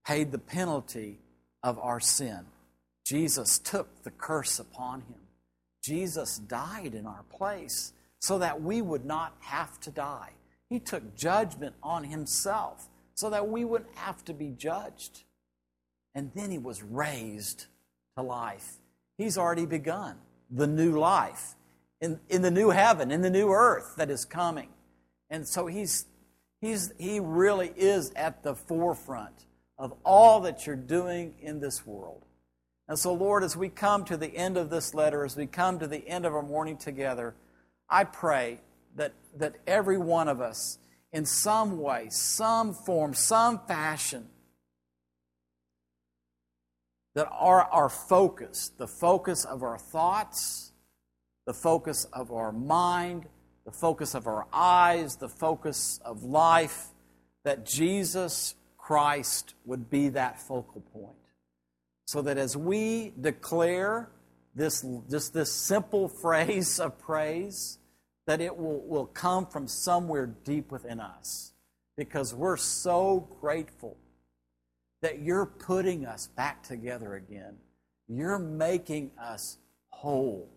paid 0.05 0.33
the 0.33 0.39
penalty 0.39 1.21
of 1.63 1.79
our 1.79 2.01
sin. 2.01 2.41
Jesus 3.05 3.59
took 3.61 4.03
the 4.03 4.11
curse 4.11 4.59
upon 4.59 5.03
him. 5.03 5.21
Jesus 5.85 6.39
died 6.39 6.95
in 6.95 7.07
our 7.07 7.23
place 7.31 7.93
so 8.21 8.41
that 8.41 8.61
we 8.61 8.83
would 8.83 9.05
not 9.05 9.37
have 9.39 9.79
to 9.83 9.93
die. 9.93 10.31
He 10.69 10.81
took 10.81 11.15
judgment 11.15 11.77
on 11.85 12.03
himself 12.03 12.89
so 13.15 13.31
that 13.31 13.49
we 13.49 13.65
wouldn't 13.65 13.95
have 13.95 14.25
to 14.25 14.35
be 14.35 14.51
judged. 14.51 15.23
And 16.17 16.33
then 16.35 16.51
he 16.51 16.59
was 16.59 16.83
raised 16.83 17.67
to 18.17 18.25
life. 18.25 18.79
He's 19.17 19.39
already 19.39 19.67
begun 19.67 20.17
the 20.51 20.67
new 20.67 20.99
life 20.99 21.55
in, 22.01 22.21
in 22.29 22.43
the 22.43 22.51
new 22.51 22.71
heaven, 22.71 23.11
in 23.11 23.23
the 23.23 23.31
new 23.31 23.51
earth 23.51 23.95
that 23.97 24.11
is 24.11 24.25
coming. 24.25 24.69
And 25.31 25.47
so 25.47 25.67
he's, 25.67 26.07
he's, 26.61 26.93
he 26.99 27.21
really 27.21 27.73
is 27.77 28.13
at 28.15 28.43
the 28.43 28.55
forefront 28.55 29.47
of 29.79 29.95
all 30.05 30.41
that 30.43 30.67
you're 30.67 30.77
doing 30.77 31.35
in 31.41 31.61
this 31.61 31.87
world. 31.87 32.25
And 32.89 32.99
so, 32.99 33.13
Lord, 33.13 33.43
as 33.43 33.57
we 33.57 33.69
come 33.69 34.05
to 34.05 34.17
the 34.17 34.35
end 34.37 34.57
of 34.57 34.71
this 34.71 34.95
letter, 34.95 35.25
as 35.25 35.37
we 35.37 35.47
come 35.47 35.79
to 35.81 35.87
the 35.87 36.07
end 36.07 36.25
of 36.25 36.35
our 36.35 36.43
morning 36.43 36.77
together, 36.77 37.35
I 37.91 38.05
pray 38.05 38.61
that, 38.95 39.13
that 39.37 39.57
every 39.67 39.99
one 39.99 40.29
of 40.29 40.41
us, 40.41 40.79
in 41.13 41.27
some 41.27 41.81
way, 41.81 42.09
some 42.11 42.75
form, 42.75 43.15
some 43.15 43.61
fashion, 43.67 44.29
that 47.17 47.29
are 47.33 47.63
our 47.73 47.89
focus, 47.89 48.71
the 48.77 48.87
focus 48.87 49.47
of 49.47 49.63
our 49.63 49.79
thoughts, 49.79 50.73
the 51.47 51.55
focus 51.55 52.05
of 52.13 52.31
our 52.31 52.53
mind, 52.53 53.25
the 53.65 53.73
focus 53.73 54.15
of 54.15 54.27
our 54.27 54.47
eyes, 54.53 55.17
the 55.17 55.29
focus 55.29 55.99
of 56.05 56.25
life, 56.25 56.89
that 57.43 57.65
Jesus 57.65 58.55
Christ 58.77 59.55
would 59.65 59.89
be 59.89 60.11
that 60.11 60.39
focal 60.39 60.83
point. 60.93 61.17
So 62.07 62.21
that 62.21 62.37
as 62.37 62.55
we 62.55 63.15
declare 63.19 64.11
this, 64.55 64.85
just 65.11 65.33
this 65.33 65.51
simple 65.51 66.09
phrase 66.23 66.79
of 66.79 66.99
praise, 66.99 67.79
that 68.27 68.43
it 68.43 68.55
will, 68.59 68.81
will 68.81 69.07
come 69.07 69.47
from 69.47 69.69
somewhere 69.69 70.27
deep 70.27 70.71
within 70.71 71.01
us. 71.01 71.53
Because 71.97 72.35
we're 72.35 72.59
so 72.59 73.27
grateful 73.41 73.97
that 75.07 75.21
you're 75.21 75.47
putting 75.47 76.05
us 76.05 76.27
back 76.27 76.65
together 76.65 77.15
again. 77.15 77.55
You're 78.09 78.41
making 78.41 79.13
us 79.17 79.57
whole. 79.91 80.51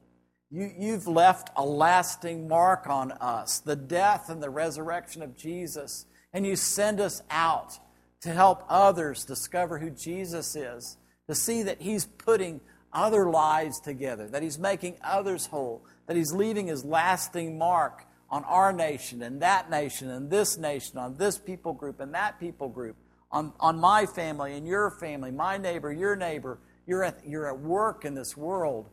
You, 0.49 0.71
you've 0.75 1.07
left 1.07 1.51
a 1.55 1.63
lasting 1.63 2.47
mark 2.47 2.89
on 2.89 3.12
us, 3.12 3.59
the 3.59 3.75
death 3.75 4.27
and 4.27 4.41
the 4.41 4.49
resurrection 4.49 5.21
of 5.21 5.38
Jesus, 5.38 6.07
and 6.33 6.47
you 6.47 6.55
send 6.55 6.99
us 6.99 7.21
out 7.29 7.77
to 8.21 8.29
help 8.29 8.65
others 8.67 9.23
discover 9.23 9.77
who 9.77 9.91
Jesus 9.91 10.55
is, 10.55 10.97
to 11.27 11.35
see 11.35 11.62
that 11.62 11.79
He's 11.79 12.07
putting 12.07 12.59
other 12.91 13.29
lives 13.29 13.79
together, 13.79 14.27
that 14.29 14.41
He's 14.41 14.57
making 14.57 14.95
others 15.03 15.45
whole, 15.45 15.85
that 16.07 16.17
He's 16.17 16.33
leaving 16.33 16.65
His 16.65 16.83
lasting 16.83 17.55
mark 17.55 18.07
on 18.31 18.43
our 18.45 18.73
nation 18.73 19.21
and 19.21 19.43
that 19.43 19.69
nation 19.69 20.09
and 20.09 20.31
this 20.31 20.57
nation, 20.57 20.97
on 20.97 21.17
this 21.17 21.38
people 21.38 21.73
group 21.73 21.99
and 21.99 22.15
that 22.15 22.39
people 22.39 22.67
group, 22.67 22.95
on, 23.31 23.53
on 23.59 23.79
my 23.79 24.05
family 24.05 24.53
and 24.53 24.67
your 24.67 24.89
family, 24.89 25.31
my 25.31 25.57
neighbor, 25.57 25.91
your 25.91 26.15
neighbor. 26.15 26.59
You're 26.87 27.03
at, 27.03 27.19
you're 27.27 27.47
at 27.47 27.59
work 27.59 28.03
in 28.03 28.15
this 28.15 28.35
world 28.35 28.89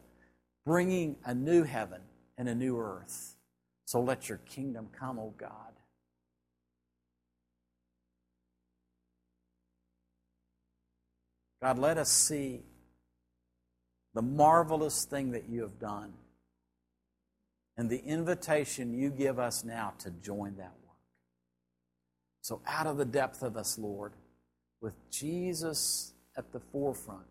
bringing 0.67 1.17
a 1.25 1.35
new 1.35 1.63
heaven 1.63 2.03
and 2.37 2.49
a 2.49 2.55
new 2.55 2.79
earth. 2.79 3.37
So 3.87 4.01
let 4.01 4.29
your 4.29 4.39
kingdom 4.39 4.89
come, 4.93 5.19
O 5.19 5.33
God. 5.39 5.51
God, 11.63 11.79
let 11.79 11.97
us 11.97 12.11
see 12.11 12.63
the 14.15 14.23
marvelous 14.23 15.05
thing 15.05 15.31
that 15.33 15.49
you 15.49 15.63
have 15.63 15.79
done 15.79 16.13
and 17.77 17.89
the 17.89 18.03
invitation 18.05 18.93
you 18.95 19.11
give 19.11 19.39
us 19.39 19.65
now 19.65 19.95
to 20.01 20.11
join 20.11 20.57
that 20.57 20.73
work. 20.85 20.97
So, 22.41 22.61
out 22.67 22.87
of 22.87 22.97
the 22.97 23.05
depth 23.05 23.43
of 23.43 23.57
us, 23.57 23.79
Lord, 23.79 24.13
with 24.87 25.11
Jesus 25.11 26.13
at 26.37 26.53
the 26.53 26.61
forefront 26.61 27.27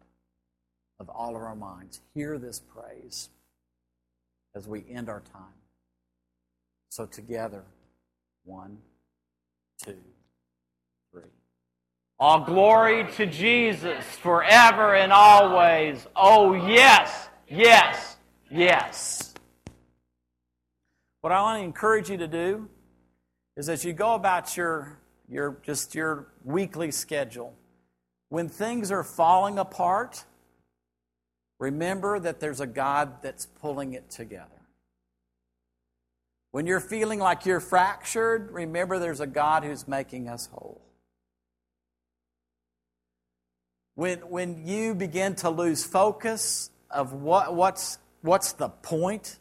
of 0.99 1.07
all 1.07 1.37
of 1.37 1.41
our 1.41 1.55
minds, 1.55 2.01
hear 2.13 2.37
this 2.37 2.59
praise 2.59 3.29
as 4.53 4.67
we 4.67 4.83
end 4.91 5.07
our 5.07 5.21
time. 5.31 5.55
So, 6.89 7.05
together, 7.05 7.63
one, 8.43 8.79
two, 9.81 9.95
three. 11.13 11.21
All 12.19 12.41
glory 12.41 13.09
to 13.13 13.25
Jesus 13.25 14.03
forever 14.03 14.93
and 14.93 15.13
always. 15.13 16.05
Oh, 16.13 16.51
yes, 16.55 17.29
yes, 17.47 18.17
yes. 18.51 19.33
What 21.21 21.31
I 21.31 21.41
want 21.41 21.61
to 21.61 21.63
encourage 21.63 22.09
you 22.09 22.17
to 22.17 22.27
do 22.27 22.67
is 23.55 23.69
as 23.69 23.85
you 23.85 23.93
go 23.93 24.13
about 24.13 24.57
your, 24.57 24.99
your 25.29 25.57
just 25.63 25.95
your 25.95 26.27
weekly 26.43 26.91
schedule, 26.91 27.53
when 28.29 28.49
things 28.49 28.91
are 28.91 29.03
falling 29.03 29.57
apart, 29.57 30.23
remember 31.59 32.19
that 32.19 32.39
there's 32.39 32.59
a 32.59 32.67
God 32.67 33.21
that's 33.21 33.45
pulling 33.45 33.93
it 33.93 34.09
together. 34.09 34.49
When 36.51 36.67
you're 36.67 36.79
feeling 36.79 37.19
like 37.19 37.45
you're 37.45 37.59
fractured, 37.59 38.51
remember 38.51 38.97
there's 38.97 39.19
a 39.19 39.27
God 39.27 39.63
who's 39.63 39.87
making 39.87 40.29
us 40.29 40.47
whole. 40.53 40.81
When, 43.95 44.19
when 44.29 44.65
you 44.65 44.95
begin 44.95 45.35
to 45.35 45.49
lose 45.49 45.83
focus 45.83 46.69
of 46.89 47.13
what, 47.13 47.53
what's, 47.55 47.97
what's 48.21 48.53
the 48.53 48.69
point 48.69 49.37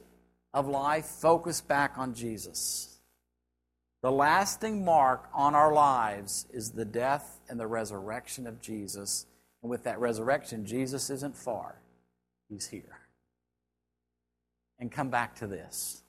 of 0.53 0.69
life, 0.69 1.07
focus 1.07 1.61
back 1.61 1.99
on 1.99 2.15
Jesus. 2.15 2.94
The 4.05 4.13
lasting 4.13 4.85
mark 4.85 5.29
on 5.33 5.55
our 5.55 5.73
lives 5.73 6.47
is 6.53 6.71
the 6.73 6.85
death 6.85 7.41
and 7.49 7.59
the 7.59 7.67
resurrection 7.67 8.47
of 8.47 8.61
Jesus. 8.61 9.25
And 9.63 9.71
with 9.71 9.85
that 9.85 9.99
resurrection, 9.99 10.67
Jesus 10.67 11.09
isn't 11.09 11.37
far, 11.37 11.81
He's 12.49 12.67
here. 12.69 13.01
And 14.79 14.93
come 14.93 15.09
back 15.09 15.35
to 15.37 15.47
this. 15.47 16.03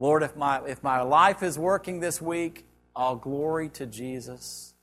Lord, 0.00 0.22
if 0.22 0.34
my, 0.34 0.64
if 0.66 0.82
my 0.82 1.02
life 1.02 1.42
is 1.42 1.58
working 1.58 2.00
this 2.00 2.22
week, 2.22 2.64
all 2.96 3.16
glory 3.16 3.68
to 3.70 3.84
Jesus 3.84 4.74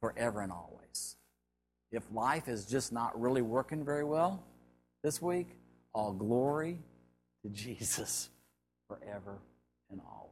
forever 0.00 0.40
and 0.40 0.50
always 0.50 0.70
if 1.92 2.04
life 2.12 2.48
is 2.48 2.66
just 2.66 2.92
not 2.92 3.20
really 3.20 3.42
working 3.42 3.84
very 3.84 4.04
well 4.04 4.42
this 5.02 5.20
week, 5.20 5.48
all 5.92 6.12
glory 6.12 6.78
to 7.42 7.48
Jesus 7.50 8.28
forever 8.88 9.38
and 9.90 10.00
always. 10.08 10.29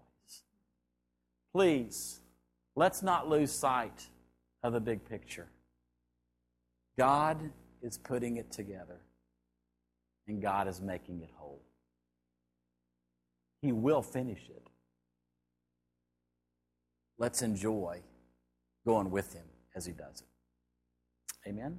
Please, 1.53 2.21
let's 2.77 3.03
not 3.03 3.29
lose 3.29 3.51
sight 3.51 4.09
of 4.63 4.73
the 4.73 4.81
big 4.81 5.09
picture. 5.09 5.49
God 6.99 7.51
is 7.83 7.97
putting 7.97 8.37
it 8.37 8.51
together, 8.51 9.01
and 10.27 10.43
God 10.43 10.69
is 10.69 10.81
making 10.81 11.23
it 11.23 11.31
whole. 11.37 11.63
He 13.63 13.73
will 13.73 14.03
finish 14.03 14.49
it. 14.49 14.69
Let's 17.19 17.43
enjoy 17.43 18.01
going 18.87 19.11
with 19.11 19.33
Him 19.33 19.45
as 19.75 19.87
He 19.87 19.93
does 19.93 20.23
it. 20.23 21.49
Amen? 21.49 21.79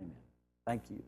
Amen. 0.00 0.16
Thank 0.66 0.90
you. 0.90 1.02